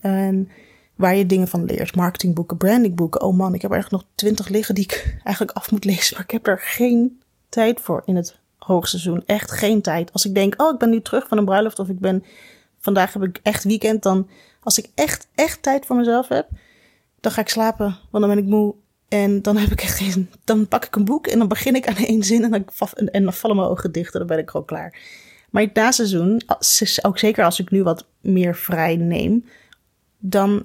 En 0.00 0.48
waar 0.94 1.16
je 1.16 1.26
dingen 1.26 1.48
van 1.48 1.64
leert. 1.64 1.96
Marketingboeken, 1.96 2.56
brandingboeken. 2.56 3.22
Oh 3.22 3.36
man, 3.36 3.54
ik 3.54 3.62
heb 3.62 3.70
er 3.70 3.76
echt 3.76 3.90
nog 3.90 4.04
twintig 4.14 4.48
liggen 4.48 4.74
die 4.74 4.84
ik 4.84 5.04
eigenlijk 5.24 5.56
af 5.56 5.70
moet 5.70 5.84
lezen. 5.84 6.14
Maar 6.14 6.24
ik 6.24 6.30
heb 6.30 6.46
er 6.46 6.58
geen 6.60 7.20
tijd 7.48 7.80
voor 7.80 8.02
in 8.04 8.16
het 8.16 8.38
hoogseizoen. 8.58 9.22
Echt 9.26 9.50
geen 9.50 9.82
tijd. 9.82 10.12
Als 10.12 10.24
ik 10.24 10.34
denk, 10.34 10.62
oh, 10.62 10.72
ik 10.72 10.78
ben 10.78 10.90
nu 10.90 11.02
terug 11.02 11.28
van 11.28 11.38
een 11.38 11.44
bruiloft 11.44 11.78
of 11.78 11.88
ik 11.88 11.98
ben, 11.98 12.24
vandaag 12.78 13.12
heb 13.12 13.22
ik 13.22 13.40
echt 13.42 13.64
weekend. 13.64 14.02
Dan, 14.02 14.28
als 14.62 14.78
ik 14.78 14.88
echt, 14.94 15.28
echt 15.34 15.62
tijd 15.62 15.86
voor 15.86 15.96
mezelf 15.96 16.28
heb, 16.28 16.48
dan 17.20 17.32
ga 17.32 17.40
ik 17.40 17.48
slapen. 17.48 17.98
Want 18.10 18.24
dan 18.24 18.34
ben 18.34 18.44
ik 18.44 18.50
moe. 18.50 18.74
En 19.08 19.42
dan 19.42 19.56
heb 19.56 19.70
ik 19.70 19.80
echt 19.82 19.98
geen, 19.98 20.30
dan 20.44 20.68
pak 20.68 20.84
ik 20.84 20.96
een 20.96 21.04
boek 21.04 21.26
en 21.26 21.38
dan 21.38 21.48
begin 21.48 21.74
ik 21.74 21.88
aan 21.88 21.96
één 21.96 22.22
zin 22.22 22.44
en 22.44 22.50
dan, 22.50 22.64
en 23.08 23.22
dan 23.22 23.32
vallen 23.32 23.56
mijn 23.56 23.68
ogen 23.68 23.92
dicht 23.92 24.12
en 24.12 24.18
dan 24.18 24.28
ben 24.28 24.38
ik 24.38 24.50
gewoon 24.50 24.66
klaar. 24.66 24.98
Maar 25.50 25.62
het 25.62 25.74
naseizoen, 25.74 26.42
ook 27.02 27.18
zeker 27.18 27.44
als 27.44 27.60
ik 27.60 27.70
nu 27.70 27.82
wat 27.82 28.06
meer 28.20 28.56
vrij 28.56 28.96
neem, 28.96 29.44
dan 30.18 30.64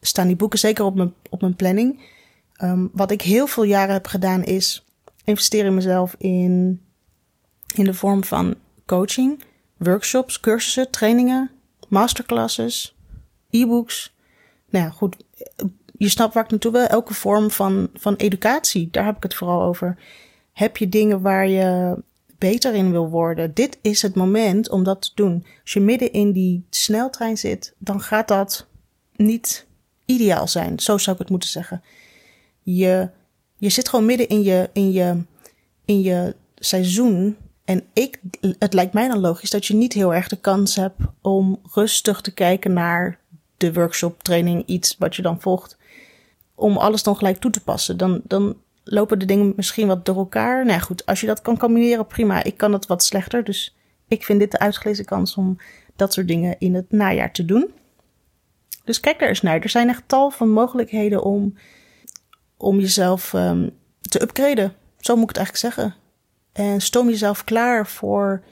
staan 0.00 0.26
die 0.26 0.36
boeken 0.36 0.58
zeker 0.58 0.84
op 0.84 0.94
mijn, 0.94 1.14
op 1.30 1.40
mijn 1.40 1.56
planning. 1.56 2.00
Um, 2.62 2.90
wat 2.92 3.10
ik 3.10 3.22
heel 3.22 3.46
veel 3.46 3.62
jaren 3.62 3.92
heb 3.92 4.06
gedaan 4.06 4.44
is 4.44 4.84
investeren 5.24 5.66
in 5.66 5.74
mezelf 5.74 6.14
in, 6.18 6.80
in 7.74 7.84
de 7.84 7.94
vorm 7.94 8.24
van 8.24 8.54
coaching, 8.86 9.42
workshops, 9.82 10.40
cursussen, 10.40 10.90
trainingen, 10.90 11.50
masterclasses, 11.88 12.96
e-books. 13.50 14.14
Nou 14.70 14.84
ja, 14.84 14.90
goed. 14.90 15.16
Je 15.96 16.08
snapt 16.08 16.34
waar 16.34 16.44
ik 16.44 16.50
naartoe 16.50 16.72
wil. 16.72 16.86
Elke 16.86 17.14
vorm 17.14 17.50
van, 17.50 17.88
van 17.94 18.14
educatie, 18.14 18.88
daar 18.90 19.04
heb 19.04 19.16
ik 19.16 19.22
het 19.22 19.34
vooral 19.34 19.62
over. 19.62 19.98
Heb 20.52 20.76
je 20.76 20.88
dingen 20.88 21.20
waar 21.20 21.48
je 21.48 21.96
beter 22.38 22.74
in 22.74 22.90
wil 22.90 23.08
worden? 23.08 23.54
Dit 23.54 23.78
is 23.80 24.02
het 24.02 24.14
moment 24.14 24.70
om 24.70 24.84
dat 24.84 25.02
te 25.02 25.10
doen. 25.14 25.44
Als 25.62 25.72
je 25.72 25.80
midden 25.80 26.12
in 26.12 26.32
die 26.32 26.66
sneltrein 26.70 27.38
zit, 27.38 27.74
dan 27.78 28.00
gaat 28.00 28.28
dat 28.28 28.66
niet 29.16 29.66
ideaal 30.04 30.48
zijn. 30.48 30.78
Zo 30.78 30.98
zou 30.98 31.16
ik 31.16 31.22
het 31.22 31.30
moeten 31.30 31.48
zeggen. 31.48 31.82
Je, 32.62 33.10
je 33.56 33.68
zit 33.68 33.88
gewoon 33.88 34.04
midden 34.06 34.28
in 34.28 34.42
je, 34.42 34.70
in, 34.72 34.92
je, 34.92 35.22
in 35.84 36.00
je 36.00 36.36
seizoen. 36.54 37.36
En 37.64 37.84
ik, 37.92 38.20
het 38.58 38.72
lijkt 38.72 38.92
mij 38.92 39.08
dan 39.08 39.20
logisch 39.20 39.50
dat 39.50 39.66
je 39.66 39.74
niet 39.74 39.92
heel 39.92 40.14
erg 40.14 40.28
de 40.28 40.40
kans 40.40 40.76
hebt 40.76 41.00
om 41.20 41.60
rustig 41.72 42.20
te 42.20 42.34
kijken 42.34 42.72
naar 42.72 43.18
de 43.56 43.72
workshop, 43.72 44.22
training, 44.22 44.66
iets 44.66 44.96
wat 44.98 45.16
je 45.16 45.22
dan 45.22 45.40
volgt. 45.40 45.76
Om 46.54 46.76
alles 46.76 47.02
dan 47.02 47.16
gelijk 47.16 47.38
toe 47.38 47.50
te 47.50 47.62
passen. 47.62 47.96
Dan, 47.96 48.20
dan 48.24 48.56
lopen 48.84 49.18
de 49.18 49.24
dingen 49.24 49.52
misschien 49.56 49.86
wat 49.86 50.04
door 50.04 50.16
elkaar. 50.16 50.64
Nou 50.64 50.76
ja, 50.76 50.84
goed, 50.84 51.06
als 51.06 51.20
je 51.20 51.26
dat 51.26 51.42
kan 51.42 51.58
combineren, 51.58 52.06
prima. 52.06 52.42
Ik 52.42 52.56
kan 52.56 52.72
het 52.72 52.86
wat 52.86 53.04
slechter. 53.04 53.44
Dus 53.44 53.76
ik 54.08 54.24
vind 54.24 54.38
dit 54.38 54.50
de 54.50 54.58
uitgelezen 54.58 55.04
kans 55.04 55.34
om 55.34 55.56
dat 55.96 56.12
soort 56.12 56.28
dingen 56.28 56.56
in 56.58 56.74
het 56.74 56.92
najaar 56.92 57.32
te 57.32 57.44
doen. 57.44 57.70
Dus 58.84 59.00
kijk 59.00 59.18
daar 59.18 59.28
eens 59.28 59.42
naar. 59.42 59.60
Er 59.60 59.68
zijn 59.68 59.88
echt 59.88 60.02
tal 60.06 60.30
van 60.30 60.50
mogelijkheden 60.50 61.22
om, 61.22 61.54
om 62.56 62.80
jezelf 62.80 63.32
um, 63.32 63.70
te 64.00 64.22
upgraden. 64.22 64.74
Zo 64.98 65.14
moet 65.14 65.30
ik 65.30 65.36
het 65.36 65.38
eigenlijk 65.38 65.74
zeggen. 65.74 65.94
En 66.52 66.80
stoom 66.80 67.08
jezelf 67.08 67.44
klaar 67.44 67.86
voor 67.86 68.42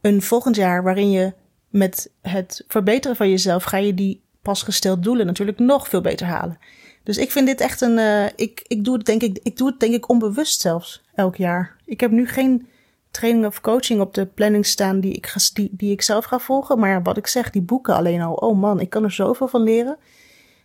een 0.00 0.22
volgend 0.22 0.56
jaar 0.56 0.82
waarin 0.82 1.10
je 1.10 1.32
met 1.68 2.10
het 2.20 2.64
verbeteren 2.68 3.16
van 3.16 3.30
jezelf 3.30 3.64
ga 3.64 3.76
je 3.76 3.94
die 3.94 4.22
pas 4.42 4.62
gesteld 4.62 5.02
doelen 5.02 5.26
natuurlijk 5.26 5.58
nog 5.58 5.88
veel 5.88 6.00
beter 6.00 6.26
halen. 6.26 6.58
Dus 7.02 7.18
ik 7.18 7.30
vind 7.30 7.46
dit 7.46 7.60
echt 7.60 7.80
een. 7.80 7.98
Uh, 7.98 8.26
ik, 8.36 8.64
ik, 8.66 8.84
doe 8.84 8.96
het 8.96 9.06
denk 9.06 9.22
ik, 9.22 9.38
ik 9.42 9.56
doe 9.56 9.68
het 9.68 9.80
denk 9.80 9.94
ik 9.94 10.08
onbewust 10.08 10.60
zelfs 10.60 11.02
elk 11.14 11.36
jaar. 11.36 11.76
Ik 11.84 12.00
heb 12.00 12.10
nu 12.10 12.28
geen 12.28 12.68
training 13.10 13.46
of 13.46 13.60
coaching 13.60 14.00
op 14.00 14.14
de 14.14 14.26
planning 14.26 14.66
staan 14.66 15.00
die 15.00 15.12
ik, 15.12 15.26
ga, 15.26 15.40
die, 15.52 15.68
die 15.72 15.92
ik 15.92 16.02
zelf 16.02 16.24
ga 16.24 16.38
volgen. 16.38 16.78
Maar 16.78 17.02
wat 17.02 17.16
ik 17.16 17.26
zeg, 17.26 17.50
die 17.50 17.62
boeken 17.62 17.94
alleen 17.94 18.20
al. 18.20 18.34
Oh 18.34 18.58
man, 18.58 18.80
ik 18.80 18.90
kan 18.90 19.04
er 19.04 19.12
zoveel 19.12 19.48
van 19.48 19.62
leren. 19.62 19.98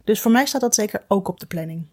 Dus 0.03 0.21
voor 0.21 0.31
mij 0.31 0.45
staat 0.45 0.61
dat 0.61 0.75
zeker 0.75 1.03
ook 1.07 1.27
op 1.27 1.39
de 1.39 1.45
planning. 1.45 1.85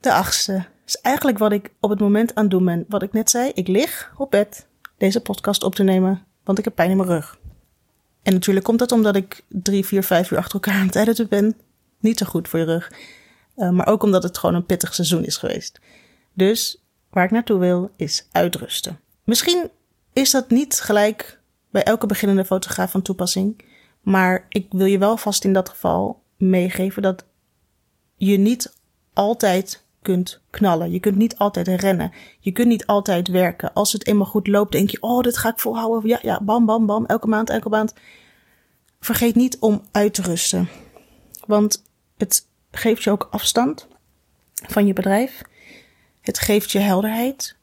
De 0.00 0.12
achtste 0.12 0.64
is 0.94 1.00
eigenlijk 1.00 1.38
wat 1.38 1.52
ik 1.52 1.72
op 1.80 1.90
het 1.90 2.00
moment 2.00 2.34
aan 2.34 2.42
het 2.42 2.50
doen 2.50 2.64
ben. 2.64 2.84
Wat 2.88 3.02
ik 3.02 3.12
net 3.12 3.30
zei, 3.30 3.50
ik 3.54 3.68
lig 3.68 4.12
op 4.16 4.30
bed 4.30 4.66
deze 4.98 5.20
podcast 5.20 5.62
op 5.62 5.74
te 5.74 5.82
nemen, 5.82 6.26
want 6.44 6.58
ik 6.58 6.64
heb 6.64 6.74
pijn 6.74 6.90
in 6.90 6.96
mijn 6.96 7.08
rug. 7.08 7.38
En 8.22 8.32
natuurlijk 8.32 8.66
komt 8.66 8.78
dat 8.78 8.92
omdat 8.92 9.16
ik 9.16 9.44
drie, 9.48 9.86
vier, 9.86 10.02
vijf 10.02 10.30
uur 10.30 10.38
achter 10.38 10.54
elkaar 10.54 10.74
aan 10.74 10.86
het 10.86 10.96
editen 10.96 11.28
ben. 11.28 11.56
Niet 12.00 12.18
zo 12.18 12.26
goed 12.26 12.48
voor 12.48 12.58
je 12.58 12.64
rug. 12.64 12.92
Uh, 13.56 13.70
maar 13.70 13.86
ook 13.86 14.02
omdat 14.02 14.22
het 14.22 14.38
gewoon 14.38 14.54
een 14.54 14.66
pittig 14.66 14.94
seizoen 14.94 15.24
is 15.24 15.36
geweest. 15.36 15.80
Dus 16.32 16.84
waar 17.10 17.24
ik 17.24 17.30
naartoe 17.30 17.58
wil, 17.58 17.90
is 17.96 18.28
uitrusten. 18.32 19.00
Misschien 19.24 19.70
is 20.12 20.30
dat 20.30 20.50
niet 20.50 20.80
gelijk 20.80 21.40
bij 21.70 21.82
elke 21.82 22.06
beginnende 22.06 22.44
fotograaf 22.44 22.90
van 22.90 23.02
toepassing. 23.02 23.64
Maar 24.00 24.46
ik 24.48 24.66
wil 24.70 24.86
je 24.86 24.98
wel 24.98 25.16
vast 25.16 25.44
in 25.44 25.52
dat 25.52 25.68
geval 25.68 26.22
meegeven 26.36 27.02
dat 27.02 27.24
je 28.16 28.38
niet 28.38 28.76
altijd 29.12 29.84
kunt 30.02 30.40
knallen. 30.50 30.90
Je 30.90 31.00
kunt 31.00 31.16
niet 31.16 31.36
altijd 31.36 31.68
rennen. 31.68 32.12
Je 32.40 32.52
kunt 32.52 32.68
niet 32.68 32.86
altijd 32.86 33.28
werken. 33.28 33.72
Als 33.72 33.92
het 33.92 34.06
eenmaal 34.06 34.26
goed 34.26 34.46
loopt, 34.46 34.72
denk 34.72 34.90
je, 34.90 35.02
oh, 35.02 35.22
dit 35.22 35.36
ga 35.36 35.48
ik 35.48 35.60
volhouden. 35.60 36.08
Ja, 36.08 36.18
ja, 36.22 36.40
bam, 36.42 36.66
bam, 36.66 36.86
bam. 36.86 37.06
Elke 37.06 37.28
maand, 37.28 37.50
elke 37.50 37.68
maand. 37.68 37.94
Vergeet 39.00 39.34
niet 39.34 39.58
om 39.58 39.82
uit 39.90 40.14
te 40.14 40.22
rusten. 40.22 40.68
Want 41.46 41.82
het 42.16 42.46
geeft 42.70 43.02
je 43.02 43.10
ook 43.10 43.28
afstand 43.30 43.88
van 44.54 44.86
je 44.86 44.92
bedrijf. 44.92 45.42
Het 46.20 46.38
geeft 46.38 46.70
je 46.70 46.78
helderheid. 46.78 47.56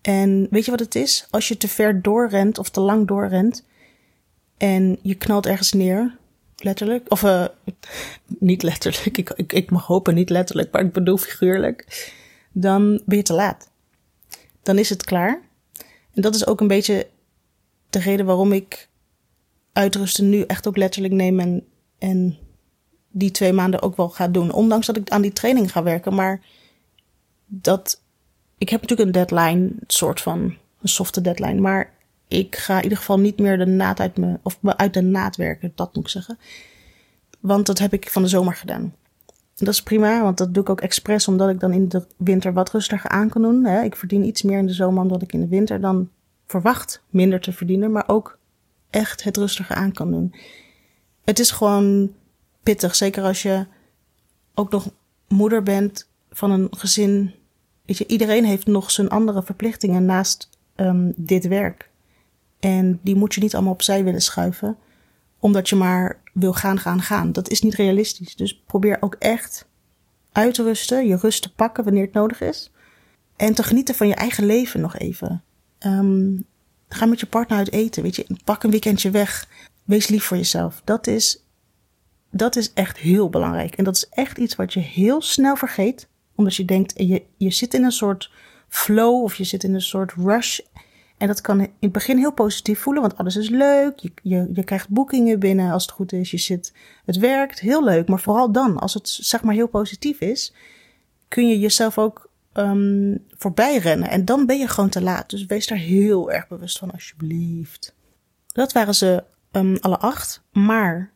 En 0.00 0.46
weet 0.50 0.64
je 0.64 0.70
wat 0.70 0.80
het 0.80 0.94
is? 0.94 1.26
Als 1.30 1.48
je 1.48 1.56
te 1.56 1.68
ver 1.68 2.02
doorrent 2.02 2.58
of 2.58 2.70
te 2.70 2.80
lang 2.80 3.06
doorrent 3.06 3.64
en 4.56 4.98
je 5.02 5.14
knalt 5.14 5.46
ergens 5.46 5.72
neer, 5.72 6.16
letterlijk, 6.64 7.10
of 7.10 7.22
uh, 7.22 7.46
niet 8.38 8.62
letterlijk, 8.62 9.18
ik, 9.18 9.30
ik, 9.30 9.52
ik 9.52 9.70
mag 9.70 9.86
hopen 9.86 10.14
niet 10.14 10.30
letterlijk, 10.30 10.72
maar 10.72 10.82
ik 10.82 10.92
bedoel 10.92 11.16
figuurlijk, 11.16 12.10
dan 12.52 13.02
ben 13.06 13.16
je 13.16 13.22
te 13.22 13.32
laat. 13.32 13.70
Dan 14.62 14.78
is 14.78 14.88
het 14.88 15.04
klaar. 15.04 15.42
En 16.14 16.22
dat 16.22 16.34
is 16.34 16.46
ook 16.46 16.60
een 16.60 16.66
beetje 16.66 17.08
de 17.90 17.98
reden 17.98 18.26
waarom 18.26 18.52
ik 18.52 18.88
uitrusten 19.72 20.28
nu 20.28 20.42
echt 20.42 20.68
ook 20.68 20.76
letterlijk 20.76 21.14
neem 21.14 21.40
en, 21.40 21.66
en 21.98 22.38
die 23.10 23.30
twee 23.30 23.52
maanden 23.52 23.82
ook 23.82 23.96
wel 23.96 24.08
ga 24.08 24.28
doen. 24.28 24.52
Ondanks 24.52 24.86
dat 24.86 24.96
ik 24.96 25.10
aan 25.10 25.22
die 25.22 25.32
training 25.32 25.72
ga 25.72 25.82
werken. 25.82 26.14
Maar 26.14 26.40
dat. 27.46 28.00
Ik 28.58 28.68
heb 28.68 28.80
natuurlijk 28.80 29.08
een 29.08 29.26
deadline, 29.26 29.70
soort 29.86 30.20
van 30.20 30.38
een 30.82 30.88
softe 30.88 31.20
deadline. 31.20 31.60
Maar 31.60 31.92
ik 32.32 32.56
ga 32.56 32.76
in 32.76 32.82
ieder 32.82 32.98
geval 32.98 33.18
niet 33.18 33.38
meer 33.38 33.58
de 33.58 33.66
naad 33.66 34.00
uit 34.00 34.16
me. 34.16 34.38
Of 34.42 34.58
uit 34.62 34.94
de 34.94 35.02
naad 35.02 35.36
werken, 35.36 35.72
dat 35.74 35.94
moet 35.94 36.04
ik 36.04 36.10
zeggen. 36.10 36.38
Want 37.40 37.66
dat 37.66 37.78
heb 37.78 37.92
ik 37.92 38.10
van 38.10 38.22
de 38.22 38.28
zomer 38.28 38.54
gedaan. 38.54 38.94
En 39.56 39.68
dat 39.68 39.74
is 39.74 39.82
prima, 39.82 40.22
want 40.22 40.38
dat 40.38 40.54
doe 40.54 40.62
ik 40.62 40.70
ook 40.70 40.80
expres 40.80 41.28
omdat 41.28 41.48
ik 41.48 41.60
dan 41.60 41.72
in 41.72 41.88
de 41.88 42.06
winter 42.16 42.52
wat 42.52 42.70
rustiger 42.70 43.10
aan 43.10 43.28
kan 43.28 43.42
doen. 43.42 43.66
Ik 43.66 43.96
verdien 43.96 44.26
iets 44.26 44.42
meer 44.42 44.58
in 44.58 44.66
de 44.66 44.72
zomer 44.72 45.02
omdat 45.02 45.22
ik 45.22 45.32
in 45.32 45.40
de 45.40 45.48
winter 45.48 45.80
dan 45.80 46.08
verwacht 46.46 47.02
minder 47.10 47.40
te 47.40 47.52
verdienen, 47.52 47.92
maar 47.92 48.04
ook 48.06 48.38
echt 48.90 49.24
het 49.24 49.36
rustiger 49.36 49.76
aan 49.76 49.92
kan 49.92 50.10
doen. 50.10 50.34
Het 51.24 51.38
is 51.38 51.50
gewoon 51.50 52.12
pittig, 52.62 52.94
zeker 52.94 53.22
als 53.22 53.42
je 53.42 53.66
ook 54.54 54.70
nog 54.70 54.90
moeder 55.28 55.62
bent 55.62 56.08
van 56.30 56.50
een 56.50 56.68
gezin. 56.70 57.34
Weet 57.86 57.98
je, 57.98 58.06
iedereen 58.06 58.44
heeft 58.44 58.66
nog 58.66 58.90
zijn 58.90 59.08
andere 59.08 59.42
verplichtingen 59.42 60.04
naast 60.04 60.48
um, 60.76 61.12
dit 61.16 61.48
werk. 61.48 61.90
En 62.62 63.00
die 63.02 63.16
moet 63.16 63.34
je 63.34 63.40
niet 63.40 63.54
allemaal 63.54 63.72
opzij 63.72 64.04
willen 64.04 64.22
schuiven, 64.22 64.76
omdat 65.38 65.68
je 65.68 65.76
maar 65.76 66.20
wil 66.32 66.52
gaan, 66.52 66.78
gaan, 66.78 67.02
gaan. 67.02 67.32
Dat 67.32 67.48
is 67.50 67.62
niet 67.62 67.74
realistisch. 67.74 68.36
Dus 68.36 68.62
probeer 68.66 68.96
ook 69.00 69.14
echt 69.18 69.66
uit 70.32 70.54
te 70.54 70.62
rusten, 70.62 71.06
je 71.06 71.16
rust 71.16 71.42
te 71.42 71.54
pakken 71.54 71.84
wanneer 71.84 72.04
het 72.04 72.12
nodig 72.12 72.40
is. 72.40 72.70
En 73.36 73.54
te 73.54 73.62
genieten 73.62 73.94
van 73.94 74.08
je 74.08 74.14
eigen 74.14 74.46
leven 74.46 74.80
nog 74.80 74.98
even. 74.98 75.42
Um, 75.86 76.44
ga 76.88 77.06
met 77.06 77.20
je 77.20 77.26
partner 77.26 77.58
uit 77.58 77.72
eten. 77.72 78.02
Weet 78.02 78.16
je, 78.16 78.26
pak 78.44 78.62
een 78.62 78.70
weekendje 78.70 79.10
weg. 79.10 79.48
Wees 79.84 80.08
lief 80.08 80.24
voor 80.24 80.36
jezelf. 80.36 80.82
Dat 80.84 81.06
is, 81.06 81.44
dat 82.30 82.56
is 82.56 82.72
echt 82.72 82.98
heel 82.98 83.28
belangrijk. 83.30 83.74
En 83.74 83.84
dat 83.84 83.96
is 83.96 84.08
echt 84.08 84.38
iets 84.38 84.56
wat 84.56 84.72
je 84.72 84.80
heel 84.80 85.22
snel 85.22 85.56
vergeet. 85.56 86.08
Omdat 86.34 86.54
je 86.54 86.64
denkt, 86.64 86.92
je, 86.96 87.22
je 87.36 87.50
zit 87.50 87.74
in 87.74 87.84
een 87.84 87.92
soort 87.92 88.30
flow 88.68 89.22
of 89.22 89.34
je 89.34 89.44
zit 89.44 89.64
in 89.64 89.74
een 89.74 89.80
soort 89.80 90.12
rush. 90.12 90.60
En 91.22 91.28
dat 91.28 91.40
kan 91.40 91.60
in 91.60 91.72
het 91.80 91.92
begin 91.92 92.18
heel 92.18 92.32
positief 92.32 92.80
voelen, 92.80 93.02
want 93.02 93.16
alles 93.16 93.36
is 93.36 93.48
leuk. 93.48 93.98
Je, 93.98 94.12
je, 94.22 94.48
je 94.52 94.64
krijgt 94.64 94.88
boekingen 94.88 95.38
binnen 95.38 95.72
als 95.72 95.82
het 95.82 95.92
goed 95.92 96.12
is. 96.12 96.30
Je 96.30 96.38
zit, 96.38 96.72
het 97.04 97.16
werkt, 97.16 97.60
heel 97.60 97.84
leuk. 97.84 98.08
Maar 98.08 98.20
vooral 98.20 98.52
dan, 98.52 98.78
als 98.78 98.94
het 98.94 99.08
zeg 99.08 99.42
maar 99.42 99.54
heel 99.54 99.68
positief 99.68 100.20
is, 100.20 100.54
kun 101.28 101.48
je 101.48 101.58
jezelf 101.58 101.98
ook 101.98 102.30
um, 102.54 103.24
voorbij 103.28 103.78
rennen. 103.78 104.08
En 104.08 104.24
dan 104.24 104.46
ben 104.46 104.58
je 104.58 104.68
gewoon 104.68 104.90
te 104.90 105.00
laat. 105.00 105.30
Dus 105.30 105.46
wees 105.46 105.66
daar 105.66 105.78
heel 105.78 106.30
erg 106.30 106.48
bewust 106.48 106.78
van, 106.78 106.90
alsjeblieft. 106.90 107.94
Dat 108.46 108.72
waren 108.72 108.94
ze 108.94 109.24
um, 109.52 109.76
alle 109.80 109.98
acht. 109.98 110.42
Maar, 110.52 111.12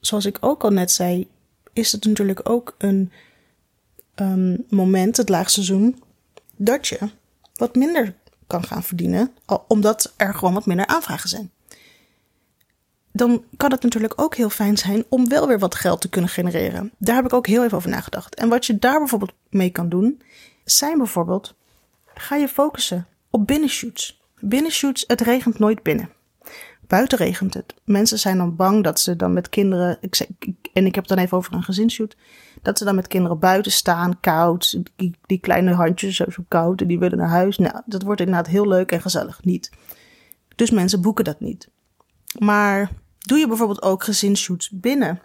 zoals 0.00 0.26
ik 0.26 0.38
ook 0.40 0.64
al 0.64 0.70
net 0.70 0.90
zei, 0.90 1.28
is 1.72 1.92
het 1.92 2.04
natuurlijk 2.04 2.48
ook 2.48 2.74
een 2.78 3.12
um, 4.14 4.64
moment, 4.68 5.16
het 5.16 5.28
laagseizoen, 5.28 6.02
dat 6.56 6.86
je 6.86 6.98
wat 7.54 7.74
minder 7.74 8.14
kan 8.48 8.64
gaan 8.64 8.82
verdienen, 8.82 9.32
omdat 9.66 10.12
er 10.16 10.34
gewoon 10.34 10.54
wat 10.54 10.66
minder 10.66 10.86
aanvragen 10.86 11.28
zijn. 11.28 11.50
Dan 13.12 13.44
kan 13.56 13.70
het 13.70 13.82
natuurlijk 13.82 14.20
ook 14.20 14.34
heel 14.34 14.50
fijn 14.50 14.76
zijn 14.76 15.04
om 15.08 15.28
wel 15.28 15.46
weer 15.46 15.58
wat 15.58 15.74
geld 15.74 16.00
te 16.00 16.08
kunnen 16.08 16.30
genereren. 16.30 16.92
Daar 16.98 17.16
heb 17.16 17.24
ik 17.24 17.32
ook 17.32 17.46
heel 17.46 17.64
even 17.64 17.76
over 17.76 17.90
nagedacht. 17.90 18.34
En 18.34 18.48
wat 18.48 18.66
je 18.66 18.78
daar 18.78 18.98
bijvoorbeeld 18.98 19.32
mee 19.50 19.70
kan 19.70 19.88
doen, 19.88 20.22
zijn 20.64 20.98
bijvoorbeeld, 20.98 21.54
ga 22.14 22.36
je 22.36 22.48
focussen 22.48 23.06
op 23.30 23.46
binnenshoots. 23.46 24.20
Binnenshoots, 24.40 25.04
het 25.06 25.20
regent 25.20 25.58
nooit 25.58 25.82
binnen. 25.82 26.10
Buiten 26.86 27.18
regent 27.18 27.54
het. 27.54 27.74
Mensen 27.84 28.18
zijn 28.18 28.36
dan 28.36 28.56
bang 28.56 28.84
dat 28.84 29.00
ze 29.00 29.16
dan 29.16 29.32
met 29.32 29.48
kinderen, 29.48 29.98
ik, 30.00 30.28
en 30.78 30.86
ik 30.86 30.94
heb 30.94 31.08
het 31.08 31.16
dan 31.16 31.24
even 31.24 31.36
over 31.36 31.52
een 31.52 31.62
gezinsshoot, 31.62 32.16
dat 32.62 32.78
ze 32.78 32.84
dan 32.84 32.94
met 32.94 33.06
kinderen 33.06 33.38
buiten 33.38 33.72
staan, 33.72 34.20
koud, 34.20 34.80
die, 35.26 35.38
kleine 35.40 35.72
handjes 35.72 36.16
zo, 36.16 36.24
zo 36.28 36.44
koud 36.48 36.80
en 36.80 36.86
die 36.86 36.98
willen 36.98 37.18
naar 37.18 37.28
huis. 37.28 37.58
Nou, 37.58 37.80
dat 37.86 38.02
wordt 38.02 38.20
inderdaad 38.20 38.46
heel 38.46 38.68
leuk 38.68 38.92
en 38.92 39.00
gezellig. 39.00 39.44
Niet. 39.44 39.70
Dus 40.54 40.70
mensen 40.70 41.00
boeken 41.00 41.24
dat 41.24 41.40
niet. 41.40 41.68
Maar 42.38 42.90
doe 43.18 43.38
je 43.38 43.48
bijvoorbeeld 43.48 43.82
ook 43.82 44.04
gezinsshoots 44.04 44.70
binnen? 44.70 45.20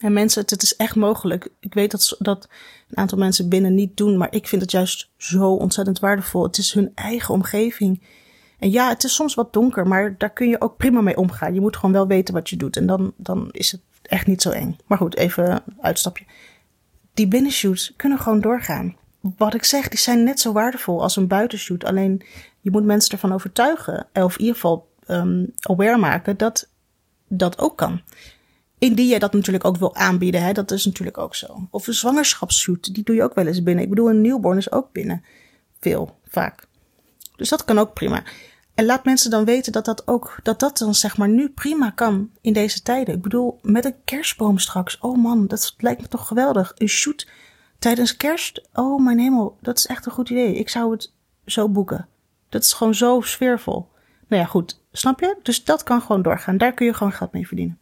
En 0.00 0.12
mensen, 0.12 0.42
het 0.46 0.62
is 0.62 0.76
echt 0.76 0.94
mogelijk. 0.94 1.48
Ik 1.60 1.74
weet 1.74 1.90
dat, 1.90 2.16
dat 2.18 2.48
een 2.88 2.96
aantal 2.96 3.18
mensen 3.18 3.48
binnen 3.48 3.74
niet 3.74 3.96
doen, 3.96 4.16
maar 4.16 4.34
ik 4.34 4.48
vind 4.48 4.62
het 4.62 4.70
juist 4.70 5.10
zo 5.16 5.52
ontzettend 5.52 5.98
waardevol. 5.98 6.42
Het 6.42 6.58
is 6.58 6.72
hun 6.72 6.92
eigen 6.94 7.34
omgeving. 7.34 8.02
En 8.58 8.70
ja, 8.70 8.88
het 8.88 9.04
is 9.04 9.14
soms 9.14 9.34
wat 9.34 9.52
donker, 9.52 9.86
maar 9.86 10.14
daar 10.18 10.32
kun 10.32 10.48
je 10.48 10.60
ook 10.60 10.76
prima 10.76 11.00
mee 11.00 11.16
omgaan. 11.16 11.54
Je 11.54 11.60
moet 11.60 11.76
gewoon 11.76 11.92
wel 11.92 12.06
weten 12.06 12.34
wat 12.34 12.48
je 12.48 12.56
doet. 12.56 12.76
En 12.76 12.86
dan, 12.86 13.12
dan 13.16 13.48
is 13.50 13.72
het 13.72 13.80
echt 14.08 14.26
niet 14.26 14.42
zo 14.42 14.50
eng. 14.50 14.76
Maar 14.86 14.98
goed, 14.98 15.16
even 15.16 15.62
uitstapje. 15.80 16.24
Die 17.14 17.28
binnenshoots 17.28 17.92
kunnen 17.96 18.18
gewoon 18.18 18.40
doorgaan. 18.40 18.96
Wat 19.20 19.54
ik 19.54 19.64
zeg, 19.64 19.88
die 19.88 19.98
zijn 19.98 20.22
net 20.22 20.40
zo 20.40 20.52
waardevol 20.52 21.02
als 21.02 21.16
een 21.16 21.26
buitenshoot. 21.26 21.84
Alleen 21.84 22.22
je 22.60 22.70
moet 22.70 22.84
mensen 22.84 23.12
ervan 23.12 23.32
overtuigen, 23.32 24.06
of 24.12 24.34
in 24.34 24.40
ieder 24.40 24.54
geval 24.54 24.88
um, 25.06 25.52
aware 25.60 25.98
maken 25.98 26.36
dat 26.36 26.68
dat 27.28 27.58
ook 27.58 27.76
kan. 27.76 28.00
Indien 28.78 29.08
jij 29.08 29.18
dat 29.18 29.32
natuurlijk 29.32 29.64
ook 29.64 29.76
wil 29.76 29.94
aanbieden, 29.94 30.42
hè, 30.42 30.52
dat 30.52 30.70
is 30.70 30.84
natuurlijk 30.84 31.18
ook 31.18 31.34
zo. 31.34 31.68
Of 31.70 31.86
een 31.86 31.94
zwangerschapsshoot, 31.94 32.94
die 32.94 33.04
doe 33.04 33.14
je 33.14 33.22
ook 33.22 33.34
wel 33.34 33.46
eens 33.46 33.62
binnen. 33.62 33.84
Ik 33.84 33.90
bedoel, 33.90 34.10
een 34.10 34.20
newborn 34.20 34.58
is 34.58 34.72
ook 34.72 34.92
binnen. 34.92 35.24
Veel, 35.80 36.18
vaak. 36.28 36.66
Dus 37.36 37.48
dat 37.48 37.64
kan 37.64 37.78
ook 37.78 37.94
prima. 37.94 38.22
En 38.78 38.84
laat 38.84 39.04
mensen 39.04 39.30
dan 39.30 39.44
weten 39.44 39.72
dat 39.72 39.84
dat 39.84 40.08
ook, 40.08 40.38
dat 40.42 40.60
dat 40.60 40.78
dan 40.78 40.94
zeg 40.94 41.16
maar 41.16 41.28
nu 41.28 41.48
prima 41.48 41.90
kan 41.90 42.30
in 42.40 42.52
deze 42.52 42.82
tijden. 42.82 43.14
Ik 43.14 43.22
bedoel, 43.22 43.58
met 43.62 43.84
een 43.84 44.04
kerstboom 44.04 44.58
straks. 44.58 44.98
Oh 44.98 45.16
man, 45.22 45.46
dat 45.46 45.74
lijkt 45.78 46.00
me 46.00 46.08
toch 46.08 46.26
geweldig. 46.26 46.72
Een 46.74 46.88
shoot 46.88 47.28
tijdens 47.78 48.16
kerst. 48.16 48.68
Oh 48.72 49.04
mijn 49.04 49.18
hemel, 49.18 49.56
dat 49.60 49.78
is 49.78 49.86
echt 49.86 50.06
een 50.06 50.12
goed 50.12 50.30
idee. 50.30 50.54
Ik 50.54 50.68
zou 50.68 50.90
het 50.90 51.12
zo 51.46 51.68
boeken. 51.68 52.08
Dat 52.48 52.62
is 52.62 52.72
gewoon 52.72 52.94
zo 52.94 53.20
sfeervol. 53.20 53.88
Nou 54.28 54.42
ja, 54.42 54.48
goed. 54.48 54.80
Snap 54.92 55.20
je? 55.20 55.36
Dus 55.42 55.64
dat 55.64 55.82
kan 55.82 56.00
gewoon 56.00 56.22
doorgaan. 56.22 56.56
Daar 56.56 56.72
kun 56.72 56.86
je 56.86 56.94
gewoon 56.94 57.12
geld 57.12 57.32
mee 57.32 57.46
verdienen. 57.46 57.78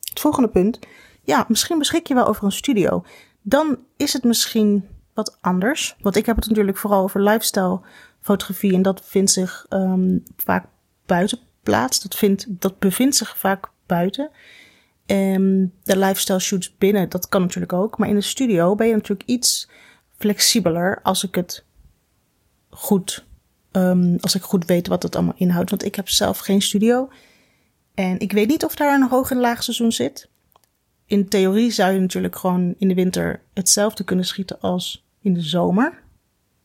Het 0.00 0.20
volgende 0.20 0.48
punt. 0.48 0.78
Ja, 1.22 1.44
misschien 1.48 1.78
beschik 1.78 2.06
je 2.06 2.14
wel 2.14 2.26
over 2.26 2.44
een 2.44 2.52
studio. 2.52 3.04
Dan 3.42 3.78
is 3.96 4.12
het 4.12 4.24
misschien 4.24 4.88
wat 5.14 5.38
anders. 5.40 5.96
Want 6.00 6.16
ik 6.16 6.26
heb 6.26 6.36
het 6.36 6.48
natuurlijk 6.48 6.76
vooral 6.78 7.02
over 7.02 7.22
lifestyle 7.22 7.80
fotografie. 8.24 8.74
En 8.74 8.82
dat 8.82 9.00
vindt 9.04 9.30
zich 9.30 9.66
um, 9.70 10.22
vaak 10.36 10.66
buiten 11.06 11.38
plaats. 11.62 12.02
Dat, 12.02 12.14
vindt, 12.14 12.46
dat 12.48 12.78
bevindt 12.78 13.16
zich 13.16 13.38
vaak 13.38 13.70
buiten. 13.86 14.30
Um, 15.06 15.72
de 15.82 15.98
lifestyle 15.98 16.38
shoots 16.38 16.76
binnen, 16.76 17.08
dat 17.08 17.28
kan 17.28 17.40
natuurlijk 17.40 17.72
ook. 17.72 17.98
Maar 17.98 18.08
in 18.08 18.14
de 18.14 18.20
studio 18.20 18.74
ben 18.74 18.86
je 18.86 18.92
natuurlijk 18.92 19.28
iets 19.28 19.68
flexibeler 20.16 21.00
als 21.02 21.24
ik 21.24 21.34
het 21.34 21.64
goed, 22.70 23.26
um, 23.72 24.16
als 24.20 24.34
ik 24.34 24.42
goed 24.42 24.64
weet 24.64 24.86
wat 24.86 25.02
het 25.02 25.16
allemaal 25.16 25.34
inhoudt. 25.36 25.70
Want 25.70 25.84
ik 25.84 25.94
heb 25.94 26.08
zelf 26.08 26.38
geen 26.38 26.62
studio. 26.62 27.08
En 27.94 28.18
ik 28.18 28.32
weet 28.32 28.48
niet 28.48 28.64
of 28.64 28.74
daar 28.74 28.94
een 28.94 29.08
hoog 29.08 29.30
en 29.30 29.38
laag 29.38 29.62
seizoen 29.62 29.92
zit. 29.92 30.28
In 31.06 31.28
theorie 31.28 31.70
zou 31.70 31.92
je 31.92 32.00
natuurlijk 32.00 32.36
gewoon 32.36 32.74
in 32.78 32.88
de 32.88 32.94
winter 32.94 33.42
hetzelfde 33.54 34.04
kunnen 34.04 34.24
schieten 34.24 34.60
als 34.60 35.06
in 35.20 35.34
de 35.34 35.42
zomer. 35.42 36.02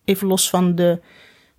Even 0.04 0.28
los 0.28 0.50
van 0.50 0.76
de 0.76 1.02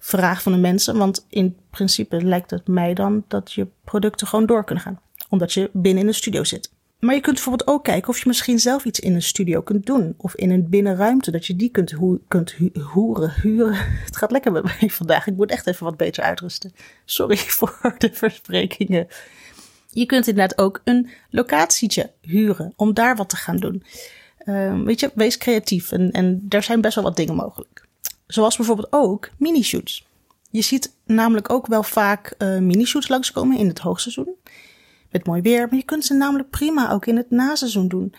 vraag 0.01 0.43
van 0.43 0.53
de 0.53 0.59
mensen. 0.59 0.99
Want 0.99 1.27
in 1.29 1.57
principe 1.71 2.25
lijkt 2.25 2.51
het 2.51 2.67
mij 2.67 2.95
dan 2.95 3.25
dat 3.29 3.53
je 3.53 3.67
producten 3.85 4.27
gewoon 4.27 4.47
door 4.47 4.65
kunnen 4.65 4.85
gaan. 4.85 5.01
Omdat 5.29 5.53
je 5.53 5.71
binnen 5.73 6.03
in 6.03 6.09
de 6.09 6.15
studio 6.15 6.45
zit. 6.45 6.71
Maar 7.01 7.15
je 7.15 7.21
kunt 7.21 7.35
bijvoorbeeld 7.35 7.69
ook 7.69 7.85
kijken 7.85 8.09
of 8.09 8.19
je 8.19 8.25
misschien 8.27 8.59
zelf 8.59 8.85
iets 8.85 9.01
in 9.01 9.15
een 9.15 9.23
studio 9.23 9.61
kunt 9.61 9.87
doen. 9.87 10.15
Of 10.17 10.35
in 10.35 10.51
een 10.51 10.69
binnenruimte, 10.69 11.31
dat 11.31 11.47
je 11.47 11.57
die 11.57 11.71
kunt, 11.71 11.91
ho 11.91 12.19
kunt 12.29 12.55
hoeren, 12.93 13.33
huren. 13.43 13.75
Het 14.07 14.17
gaat 14.17 14.31
lekker 14.31 14.53
met 14.53 14.63
mij 14.63 14.91
vandaag. 14.91 15.27
Ik 15.27 15.37
moet 15.37 15.51
echt 15.51 15.67
even 15.67 15.85
wat 15.85 15.97
beter 15.97 16.23
uitrusten. 16.23 16.73
Sorry 17.05 17.37
voor 17.59 17.95
de 17.99 18.11
versprekingen. 18.13 19.07
Je 19.91 20.07
kunt 20.07 20.27
inderdaad 20.27 20.59
ook 20.59 20.81
een 20.85 21.11
locatietje 21.31 22.11
huren 22.21 22.73
om 22.77 22.95
daar 22.95 23.17
wat 23.17 23.29
te 23.29 23.37
gaan 23.37 23.57
doen. 23.57 23.83
Uh, 24.45 24.83
weet 24.83 25.01
je, 25.01 25.11
wees 25.15 25.39
creatief 25.39 25.93
en, 25.93 26.11
en 26.11 26.47
er 26.49 26.63
zijn 26.63 26.81
best 26.81 26.95
wel 26.95 27.05
wat 27.05 27.17
dingen 27.17 27.35
mogelijk. 27.35 27.89
Zoals 28.31 28.57
bijvoorbeeld 28.57 28.89
ook 28.91 29.31
mini-shoots. 29.39 30.07
Je 30.51 30.63
ziet 30.63 30.97
namelijk 31.05 31.51
ook 31.51 31.67
wel 31.67 31.83
vaak 31.83 32.35
uh, 32.39 32.59
mini-shoots 32.59 33.09
langskomen 33.09 33.59
in 33.59 33.69
het 33.69 33.79
hoogseizoen. 33.79 34.35
Met 35.11 35.27
mooi 35.27 35.43
weer, 35.43 35.67
maar 35.69 35.79
je 35.79 35.85
kunt 35.85 36.05
ze 36.05 36.15
namelijk 36.15 36.51
prima 36.51 36.93
ook 36.93 37.07
in 37.07 37.17
het 37.17 37.31
naseizoen 37.31 37.89
doen. 37.89 38.15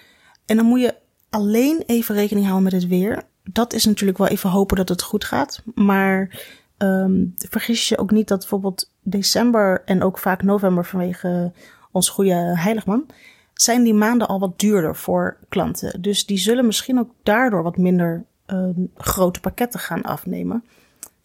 En 0.46 0.56
dan 0.56 0.66
moet 0.66 0.82
je 0.82 0.96
alleen 1.30 1.84
even 1.86 2.16
rekening 2.16 2.46
houden 2.46 2.72
met 2.72 2.82
het 2.82 2.90
weer. 2.90 3.24
Dat 3.44 3.74
is 3.74 3.86
natuurlijk 3.86 4.18
wel 4.18 4.28
even 4.28 4.50
hopen 4.50 4.78
dat 4.78 4.90
het 4.90 5.02
goed 5.02 5.26
gaat. 5.26 5.62
Maar 5.76 6.42
um, 6.78 7.34
vergis 7.36 7.90
je 7.90 7.98
ook 7.98 8.12
niet 8.12 8.28
dat 8.28 8.40
bijvoorbeeld 8.40 8.92
december 9.02 9.82
en 9.86 10.04
ook 10.04 10.18
vaak 10.18 10.44
november 10.44 10.86
vanwege 10.86 11.52
ons 11.92 12.10
goede 12.10 12.58
heiligman, 12.58 13.06
zijn 13.54 13.84
die 13.84 13.94
maanden 13.94 14.28
al 14.28 14.40
wat 14.40 14.60
duurder 14.60 14.96
voor 14.96 15.38
klanten. 15.50 16.02
Dus 16.02 16.26
die 16.26 16.38
zullen 16.38 16.66
misschien 16.66 17.00
ook 17.00 17.10
daardoor 17.24 17.64
wat 17.64 17.78
minder 17.78 18.26
um, 18.52 18.92
grote 18.96 19.40
pakketten 19.40 19.80
gaan 19.80 20.02
afnemen. 20.02 20.64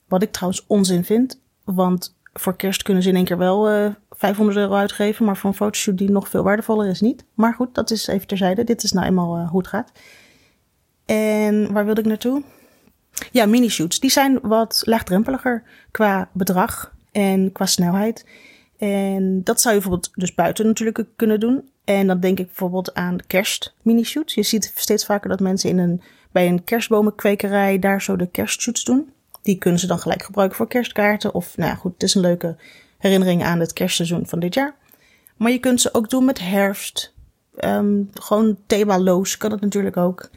Wat 0.08 0.22
ik 0.22 0.32
trouwens 0.32 0.64
onzin 0.66 1.04
vind, 1.04 1.40
want 1.64 2.16
voor 2.32 2.56
kerst 2.56 2.82
kunnen 2.82 3.02
ze 3.02 3.08
in 3.08 3.16
één 3.16 3.24
keer 3.24 3.38
wel 3.38 3.70
uh, 3.70 3.86
eh, 3.86 3.92
500 4.10 4.58
euro 4.58 4.74
uitgeven, 4.74 5.24
maar 5.24 5.36
voor 5.36 5.50
een 5.50 5.56
fotoshoot 5.56 5.98
die 5.98 6.10
nog 6.10 6.28
veel 6.28 6.42
waardevoller 6.42 6.88
is 6.88 7.00
niet. 7.00 7.24
Maar 7.34 7.54
goed, 7.54 7.74
dat 7.74 7.90
is 7.90 8.06
even 8.06 8.26
terzijde. 8.26 8.64
Dit 8.64 8.82
is 8.82 8.92
nou 8.92 9.06
eenmaal 9.06 9.38
uh, 9.38 9.50
hoe 9.50 9.58
het 9.58 9.68
gaat. 9.68 9.92
En 11.04 11.72
waar 11.72 11.84
wilde 11.84 12.00
ik 12.00 12.06
naartoe? 12.06 12.42
Ja, 13.32 13.46
mini-shoots. 13.46 14.00
Die 14.00 14.10
zijn 14.10 14.38
wat 14.42 14.82
laagdrempeliger 14.84 15.62
qua 15.90 16.28
bedrag 16.32 16.94
en 17.12 17.52
qua 17.52 17.66
snelheid. 17.66 18.26
En 18.78 19.40
dat 19.44 19.60
zou 19.60 19.74
je 19.74 19.80
bijvoorbeeld 19.80 20.12
dus 20.14 20.34
buiten 20.34 20.66
natuurlijk 20.66 21.04
kunnen 21.16 21.40
doen. 21.40 21.70
En 21.84 22.06
dan 22.06 22.20
denk 22.20 22.38
ik 22.38 22.46
bijvoorbeeld 22.46 22.94
aan 22.94 23.18
kerst 23.26 23.74
mini-shoots. 23.82 24.34
Je 24.34 24.42
ziet 24.42 24.72
steeds 24.74 25.04
vaker 25.04 25.28
dat 25.28 25.40
mensen 25.40 25.70
in 25.70 25.78
een, 25.78 26.02
bij 26.36 26.48
een 26.48 26.64
kerstbomenkwekerij 26.64 27.78
daar 27.78 28.02
zo 28.02 28.16
de 28.16 28.26
kerstshoots 28.26 28.84
doen. 28.84 29.12
Die 29.42 29.58
kunnen 29.58 29.80
ze 29.80 29.86
dan 29.86 29.98
gelijk 29.98 30.22
gebruiken 30.22 30.56
voor 30.56 30.68
kerstkaarten. 30.68 31.34
Of 31.34 31.56
nou 31.56 31.70
ja, 31.70 31.76
goed, 31.76 31.92
het 31.92 32.02
is 32.02 32.14
een 32.14 32.20
leuke 32.20 32.56
herinnering 32.98 33.44
aan 33.44 33.60
het 33.60 33.72
kerstseizoen 33.72 34.26
van 34.26 34.38
dit 34.38 34.54
jaar. 34.54 34.74
Maar 35.36 35.50
je 35.50 35.58
kunt 35.58 35.80
ze 35.80 35.94
ook 35.94 36.10
doen 36.10 36.24
met 36.24 36.40
herfst. 36.40 37.14
Um, 37.58 38.10
gewoon 38.12 38.58
themaloos 38.66 39.36
kan 39.36 39.50
het 39.50 39.60
natuurlijk 39.60 39.96
ook. 39.96 40.30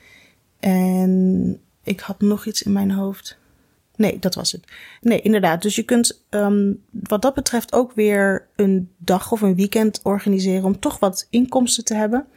En 0.60 1.60
ik 1.84 2.00
had 2.00 2.22
nog 2.22 2.46
iets 2.46 2.64
in 2.64 2.72
mijn 2.72 2.92
hoofd. 2.92 3.38
Nee, 3.96 4.20
dat 4.20 4.36
was 4.36 4.52
het. 4.52 4.64
Nee, 5.02 5.22
inderdaad. 5.22 5.62
Dus 5.62 5.76
je 5.76 5.84
kunt 5.84 6.26
um, 6.30 6.84
wat 6.90 7.22
dat 7.22 7.34
betreft 7.34 7.74
ook 7.74 7.94
weer 7.94 8.48
een 8.56 8.90
dag 8.98 9.32
of 9.32 9.42
een 9.42 9.56
weekend 9.56 10.00
organiseren 10.04 10.66
om 10.66 10.80
toch 10.80 11.00
wat 11.00 11.28
inkomsten 11.30 11.86
te 11.86 11.96
hebben. 11.96 12.28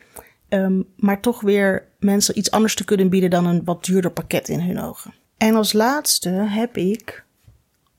Um, 0.55 0.89
maar 0.97 1.21
toch 1.21 1.41
weer 1.41 1.89
mensen 1.99 2.39
iets 2.39 2.51
anders 2.51 2.75
te 2.75 2.85
kunnen 2.85 3.09
bieden 3.09 3.31
dan 3.31 3.47
een 3.47 3.65
wat 3.65 3.85
duurder 3.85 4.11
pakket 4.11 4.49
in 4.49 4.61
hun 4.61 4.81
ogen. 4.81 5.15
En 5.37 5.55
als 5.55 5.73
laatste 5.73 6.29
heb 6.29 6.77
ik 6.77 7.25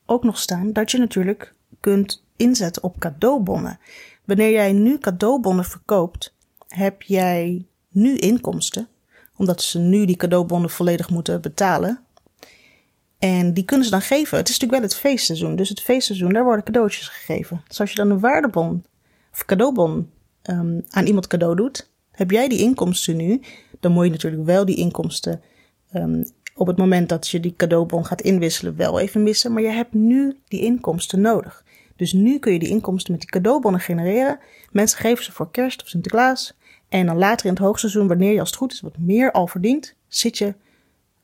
ook 0.06 0.24
nog 0.24 0.38
staan 0.38 0.74
dat 0.74 0.92
je 0.92 0.98
natuurlijk 0.98 1.54
kunt 1.80 2.24
inzetten 2.36 2.84
op 2.84 3.00
cadeaubonnen. 3.00 3.80
Wanneer 4.26 4.52
jij 4.52 4.74
nu 4.74 4.98
cadeaubonnen 4.98 5.66
verkoopt, 5.66 6.36
heb 6.68 7.02
jij 7.02 7.66
nu 7.90 8.18
inkomsten, 8.18 8.88
omdat 9.38 9.62
ze 9.62 9.80
nu 9.80 10.06
die 10.06 10.16
cadeaubonnen 10.16 10.70
volledig 10.70 11.10
moeten 11.10 11.42
betalen. 11.42 12.00
En 13.20 13.54
die 13.54 13.66
kunnen 13.66 13.86
ze 13.86 13.92
dan 13.92 14.02
geven. 14.02 14.38
Het 14.38 14.50
is 14.50 14.60
natuurlijk 14.60 14.82
wel 14.82 14.90
het 14.90 15.00
feestseizoen. 15.00 15.56
Dus 15.56 15.70
het 15.70 15.82
feestseizoen, 15.82 16.34
daar 16.34 16.44
worden 16.44 16.66
cadeautjes 16.66 17.08
gegeven. 17.08 17.64
Dus 17.68 17.80
als 17.80 17.90
je 17.90 17.96
dan 17.96 18.10
een 18.10 18.20
waardebon 18.20 18.86
of 19.32 19.46
cadeaubon 19.46 20.12
um, 20.44 20.84
aan 20.90 21.06
iemand 21.06 21.28
cadeau 21.28 21.56
doet, 21.56 21.92
heb 22.16 22.32
jij 22.32 22.48
die 22.48 22.60
inkomsten 22.60 23.18
nu. 23.18 23.42
Dan 23.80 23.92
moet 23.92 24.06
je 24.06 24.12
natuurlijk 24.12 24.46
wel 24.46 24.66
die 24.66 24.76
inkomsten 24.76 25.42
um, 25.94 26.24
op 26.56 26.68
het 26.68 26.78
moment 26.78 27.10
dat 27.10 27.28
je 27.28 27.40
die 27.40 27.54
cadeaubon 27.58 28.06
gaat 28.06 28.22
inwisselen 28.22 28.76
wel 28.76 29.00
even 29.00 29.24
missen. 29.24 29.54
Maar 29.54 29.62
je 29.62 29.70
hebt 29.70 29.94
nu 29.94 30.38
die 30.48 30.62
inkomsten 30.62 31.22
nodig. 31.22 31.64
Dus 31.96 32.14
nu 32.14 32.40
kun 32.40 32.54
je 32.54 32.60
die 32.60 32.70
inkomsten 32.70 33.12
met 33.12 33.22
die 33.22 33.30
cadeaubonnen 33.30 33.82
genereren. 33.82 34.40
Mensen 34.72 35.00
geven 35.00 35.24
ze 35.24 35.32
voor 35.32 35.52
kerst 35.52 35.82
of 35.82 35.88
Sinterklaas. 35.88 36.54
En 36.90 37.06
dan 37.06 37.18
later 37.18 37.46
in 37.46 37.52
het 37.52 37.62
hoogseizoen, 37.62 38.08
wanneer 38.08 38.34
je 38.34 38.40
als 38.40 38.50
het 38.50 38.58
goed 38.58 38.72
is 38.72 38.82
wat 38.82 38.98
meer 38.98 39.32
al 39.32 39.48
verdient, 39.48 39.96
zit 40.08 40.38
je, 40.38 40.54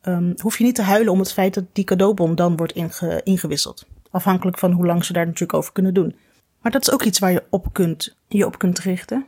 um, 0.01 0.33
hoef 0.41 0.57
je 0.57 0.63
niet 0.63 0.75
te 0.75 0.81
huilen 0.81 1.13
om 1.13 1.19
het 1.19 1.33
feit 1.33 1.53
dat 1.53 1.63
die 1.73 1.83
cadeaubon 1.83 2.35
dan 2.35 2.57
wordt 2.57 2.73
inge, 2.73 3.21
ingewisseld. 3.23 3.85
Afhankelijk 4.11 4.57
van 4.57 4.71
hoe 4.71 4.85
lang 4.85 5.05
ze 5.05 5.13
daar 5.13 5.25
natuurlijk 5.25 5.53
over 5.53 5.73
kunnen 5.73 5.93
doen. 5.93 6.15
Maar 6.61 6.71
dat 6.71 6.81
is 6.81 6.93
ook 6.93 7.03
iets 7.03 7.19
waar 7.19 7.31
je 7.31 7.43
op 7.49 7.73
kunt, 7.73 8.15
je 8.27 8.45
op 8.45 8.57
kunt 8.57 8.79
richten. 8.79 9.25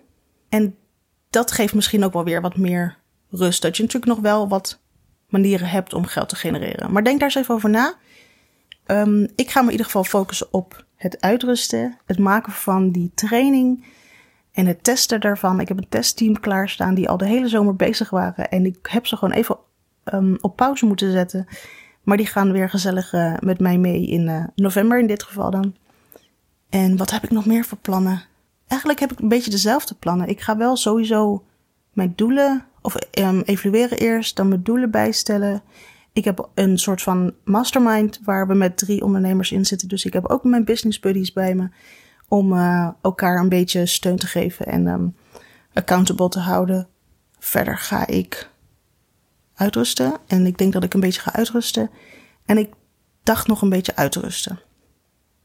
En 0.50 0.76
dat 1.32 1.52
geeft 1.52 1.74
misschien 1.74 2.04
ook 2.04 2.14
wel 2.14 2.24
weer 2.24 2.42
wat 2.42 2.58
meer 2.58 2.98
rust. 3.30 3.62
Dat 3.62 3.78
je 3.78 3.84
natuurlijk 3.84 4.12
nog 4.12 4.22
wel 4.22 4.48
wat 4.48 4.80
manieren 5.30 5.68
hebt 5.68 5.94
om 5.94 6.06
geld 6.06 6.30
te 6.30 6.36
genereren. 6.36 6.92
Maar 6.92 7.04
denk 7.04 7.20
daar 7.20 7.30
eens 7.30 7.38
even 7.38 7.56
over 7.56 7.70
na. 7.70 7.96
Um, 8.86 9.28
ik 9.36 9.50
ga 9.50 9.60
me 9.60 9.66
in 9.66 9.72
ieder 9.72 9.86
geval 9.86 10.04
focussen 10.04 10.48
op 10.54 10.86
het 10.96 11.22
uitrusten, 11.22 11.98
het 12.06 12.20
maken 12.20 12.54
van 12.54 12.92
die 12.92 13.12
training 13.16 13.86
en 14.52 14.66
het 14.66 14.84
testen 14.84 15.20
daarvan. 15.20 15.60
Ik 15.60 15.68
heb 15.68 15.78
een 15.78 15.90
testteam 15.90 16.40
klaarstaan 16.40 16.94
die 16.94 17.10
al 17.10 17.18
de 17.18 17.28
hele 17.28 17.48
zomer 17.48 17.76
bezig 17.76 18.10
waren. 18.10 18.50
En 18.50 18.66
ik 18.66 18.78
heb 18.82 19.08
ze 19.08 19.18
gewoon 19.18 19.34
even 19.34 19.58
um, 20.14 20.38
op 20.42 20.56
pauze 20.56 20.86
moeten 20.86 21.12
zetten. 21.12 21.48
Maar 22.04 22.18
die 22.18 22.26
gaan 22.26 22.52
weer 22.52 22.70
gezellig 22.70 23.14
uh, 23.14 23.34
met 23.40 23.60
mij 23.60 23.78
mee 23.78 24.08
in 24.08 24.28
uh, 24.28 24.44
november 24.56 25.00
in 25.00 25.08
dit 25.08 25.24
geval 25.24 25.52
dan. 25.52 25.76
En 26.70 26.98
wat 26.98 27.12
heb 27.12 27.24
ik 27.24 27.32
nog 27.32 27.46
meer 27.46 27.66
voor 27.66 27.78
plannen? 27.78 28.22
Eigenlijk 28.72 29.00
heb 29.00 29.12
ik 29.12 29.20
een 29.20 29.28
beetje 29.28 29.52
dezelfde 29.52 29.96
plannen. 29.96 30.28
Ik 30.28 30.42
ga 30.42 30.58
wel 30.58 30.76
sowieso 30.76 31.44
mijn 31.94 32.14
doelen, 32.16 32.66
of 32.82 32.96
um, 33.20 33.42
evalueren 33.42 33.98
eerst, 33.98 34.36
dan 34.36 34.48
mijn 34.48 34.64
doelen 34.64 34.92
bijstellen. 34.92 35.62
Ik 36.14 36.24
heb 36.24 36.50
een 36.54 36.78
soort 36.78 37.02
van 37.02 37.34
mastermind 37.44 38.20
waar 38.24 38.48
we 38.48 38.54
met 38.54 38.78
drie 38.78 39.04
ondernemers 39.04 39.52
in 39.52 39.66
zitten. 39.66 39.88
Dus 39.88 40.06
ik 40.06 40.14
heb 40.14 40.30
ook 40.30 40.44
mijn 40.44 40.66
business 40.66 41.00
buddies 41.00 41.34
bij 41.34 41.56
me 41.56 41.70
om 42.28 42.54
uh, 42.54 42.90
elkaar 43.02 43.40
een 43.40 43.50
beetje 43.50 43.86
steun 43.86 44.16
te 44.16 44.28
geven 44.28 44.66
en 44.66 44.88
um, 44.88 45.16
accountable 45.74 46.30
te 46.30 46.40
houden. 46.40 46.88
Verder 47.40 47.78
ga 47.78 48.08
ik 48.08 48.50
uitrusten 49.54 50.14
en 50.28 50.46
ik 50.46 50.58
denk 50.58 50.74
dat 50.74 50.84
ik 50.84 50.94
een 50.94 51.00
beetje 51.00 51.22
ga 51.22 51.34
uitrusten. 51.34 51.90
En 52.46 52.58
ik 52.58 52.74
dacht 53.24 53.48
nog 53.48 53.62
een 53.62 53.70
beetje 53.70 53.96
uitrusten. 53.96 54.60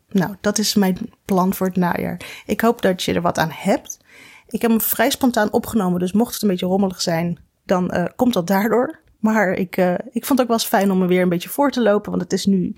Nou, 0.08 0.36
dat 0.40 0.58
is 0.58 0.74
mijn 0.74 1.12
plan 1.24 1.54
voor 1.54 1.66
het 1.66 1.76
najaar. 1.76 2.42
Ik 2.46 2.60
hoop 2.60 2.82
dat 2.82 3.02
je 3.02 3.12
er 3.12 3.22
wat 3.22 3.38
aan 3.38 3.50
hebt. 3.52 3.98
Ik 4.48 4.62
heb 4.62 4.70
hem 4.70 4.80
vrij 4.80 5.10
spontaan 5.10 5.52
opgenomen, 5.52 6.00
dus 6.00 6.12
mocht 6.12 6.32
het 6.32 6.42
een 6.42 6.48
beetje 6.48 6.66
rommelig 6.66 7.02
zijn, 7.02 7.38
dan 7.64 7.94
uh, 7.94 8.04
komt 8.16 8.32
dat 8.32 8.46
daardoor. 8.46 8.98
Maar 9.18 9.52
ik, 9.52 9.76
uh, 9.76 9.92
ik 9.92 10.24
vond 10.26 10.28
het 10.28 10.40
ook 10.40 10.46
wel 10.46 10.56
eens 10.56 10.66
fijn 10.66 10.90
om 10.90 10.98
me 10.98 11.06
weer 11.06 11.22
een 11.22 11.28
beetje 11.28 11.48
voor 11.48 11.70
te 11.70 11.82
lopen, 11.82 12.10
want 12.10 12.22
het 12.22 12.32
is 12.32 12.46
nu, 12.46 12.76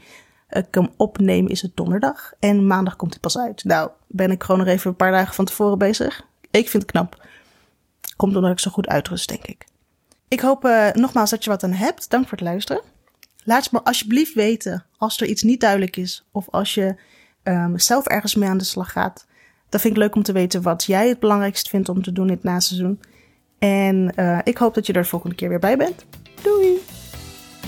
ik 0.49 0.67
hem 0.71 0.89
opnemen 0.97 1.51
is 1.51 1.63
het 1.63 1.77
donderdag 1.77 2.33
en 2.39 2.67
maandag 2.67 2.97
komt 2.97 3.13
hij 3.13 3.21
pas 3.21 3.39
uit. 3.39 3.65
Nou, 3.65 3.91
ben 4.07 4.31
ik 4.31 4.43
gewoon 4.43 4.61
nog 4.61 4.69
even 4.69 4.91
een 4.91 4.97
paar 4.97 5.13
dagen 5.13 5.35
van 5.35 5.45
tevoren 5.45 5.79
bezig. 5.79 6.23
Ik 6.51 6.69
vind 6.69 6.83
het 6.83 6.93
knap. 6.93 7.27
Komt 8.17 8.37
omdat 8.37 8.51
ik 8.51 8.59
zo 8.59 8.71
goed 8.71 8.89
uitrust, 8.89 9.29
denk 9.29 9.47
ik. 9.47 9.67
Ik 10.29 10.41
hoop 10.41 10.63
nogmaals 10.93 11.31
dat 11.31 11.45
je 11.45 11.51
wat 11.51 11.63
aan 11.63 11.73
hebt. 11.73 12.11
Dank 12.11 12.29
voor 12.29 12.39
het 12.39 12.47
luisteren. 12.47 12.83
Laat 13.45 13.73
me 13.73 13.83
alsjeblieft 13.83 14.35
weten 14.35 14.85
als 14.97 15.21
er 15.21 15.27
iets 15.27 15.43
niet 15.43 15.61
duidelijk 15.61 15.97
is 15.97 16.27
of 16.33 16.49
als 16.51 16.75
je 16.75 16.97
um, 17.43 17.79
zelf 17.79 18.07
ergens 18.07 18.35
mee 18.35 18.49
aan 18.49 18.59
de 18.59 18.65
slag 18.65 18.93
gaat. 18.93 19.27
Dat 19.69 19.81
vind 19.81 19.93
ik 19.95 20.01
leuk 20.01 20.15
om 20.15 20.23
te 20.23 20.33
weten 20.33 20.63
wat 20.63 20.85
jij 20.85 21.09
het 21.09 21.21
belangrijkst 21.21 21.69
vindt 21.69 21.89
om 21.89 22.03
te 22.03 22.13
doen 22.13 22.29
het 22.29 22.43
naseizoen. 22.43 23.01
En 23.59 24.13
uh, 24.17 24.39
ik 24.45 24.59
hoop 24.59 24.75
dat 24.75 24.87
je 24.87 24.93
er 24.93 25.03
de 25.03 25.09
volgende 25.09 25.35
keer 25.35 25.49
weer 25.49 25.59
bij 25.59 25.77
bent. 25.77 26.05
Doei! 26.43 26.79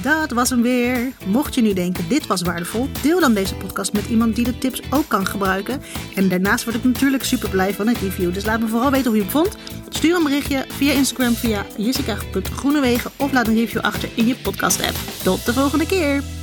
Dat 0.03 0.31
was 0.31 0.51
hem 0.51 0.63
weer. 0.63 1.13
Mocht 1.27 1.55
je 1.55 1.63
nu 1.63 1.73
denken, 1.73 2.09
dit 2.09 2.27
was 2.27 2.43
waardevol, 2.43 2.89
deel 3.03 3.21
dan 3.21 3.35
deze 3.35 3.55
podcast 3.55 3.93
met 3.93 4.07
iemand 4.07 4.37
die 4.37 4.45
de 4.45 4.59
tips 4.59 4.83
ook 4.91 5.09
kan 5.09 5.27
gebruiken. 5.27 5.81
En 6.15 6.29
daarnaast 6.29 6.65
word 6.65 6.77
ik 6.77 6.85
natuurlijk 6.85 7.25
super 7.25 7.51
blij 7.51 7.75
van 7.75 7.89
een 7.89 7.95
review. 7.95 8.35
Dus 8.35 8.45
laat 8.45 8.61
me 8.61 8.67
vooral 8.67 8.91
weten 8.91 9.07
hoe 9.07 9.17
je 9.17 9.23
het 9.23 9.33
vond. 9.33 9.57
Stuur 9.89 10.17
een 10.17 10.23
berichtje 10.23 10.65
via 10.69 10.93
Instagram 10.93 11.33
via 11.35 11.67
jessica.groenewegen 11.77 13.11
of 13.17 13.33
laat 13.33 13.49
een 13.49 13.55
review 13.55 13.81
achter 13.81 14.09
in 14.15 14.27
je 14.27 14.37
podcast 14.37 14.83
app. 14.83 14.97
Tot 15.23 15.47
de 15.47 15.53
volgende 15.53 15.87
keer! 15.87 16.40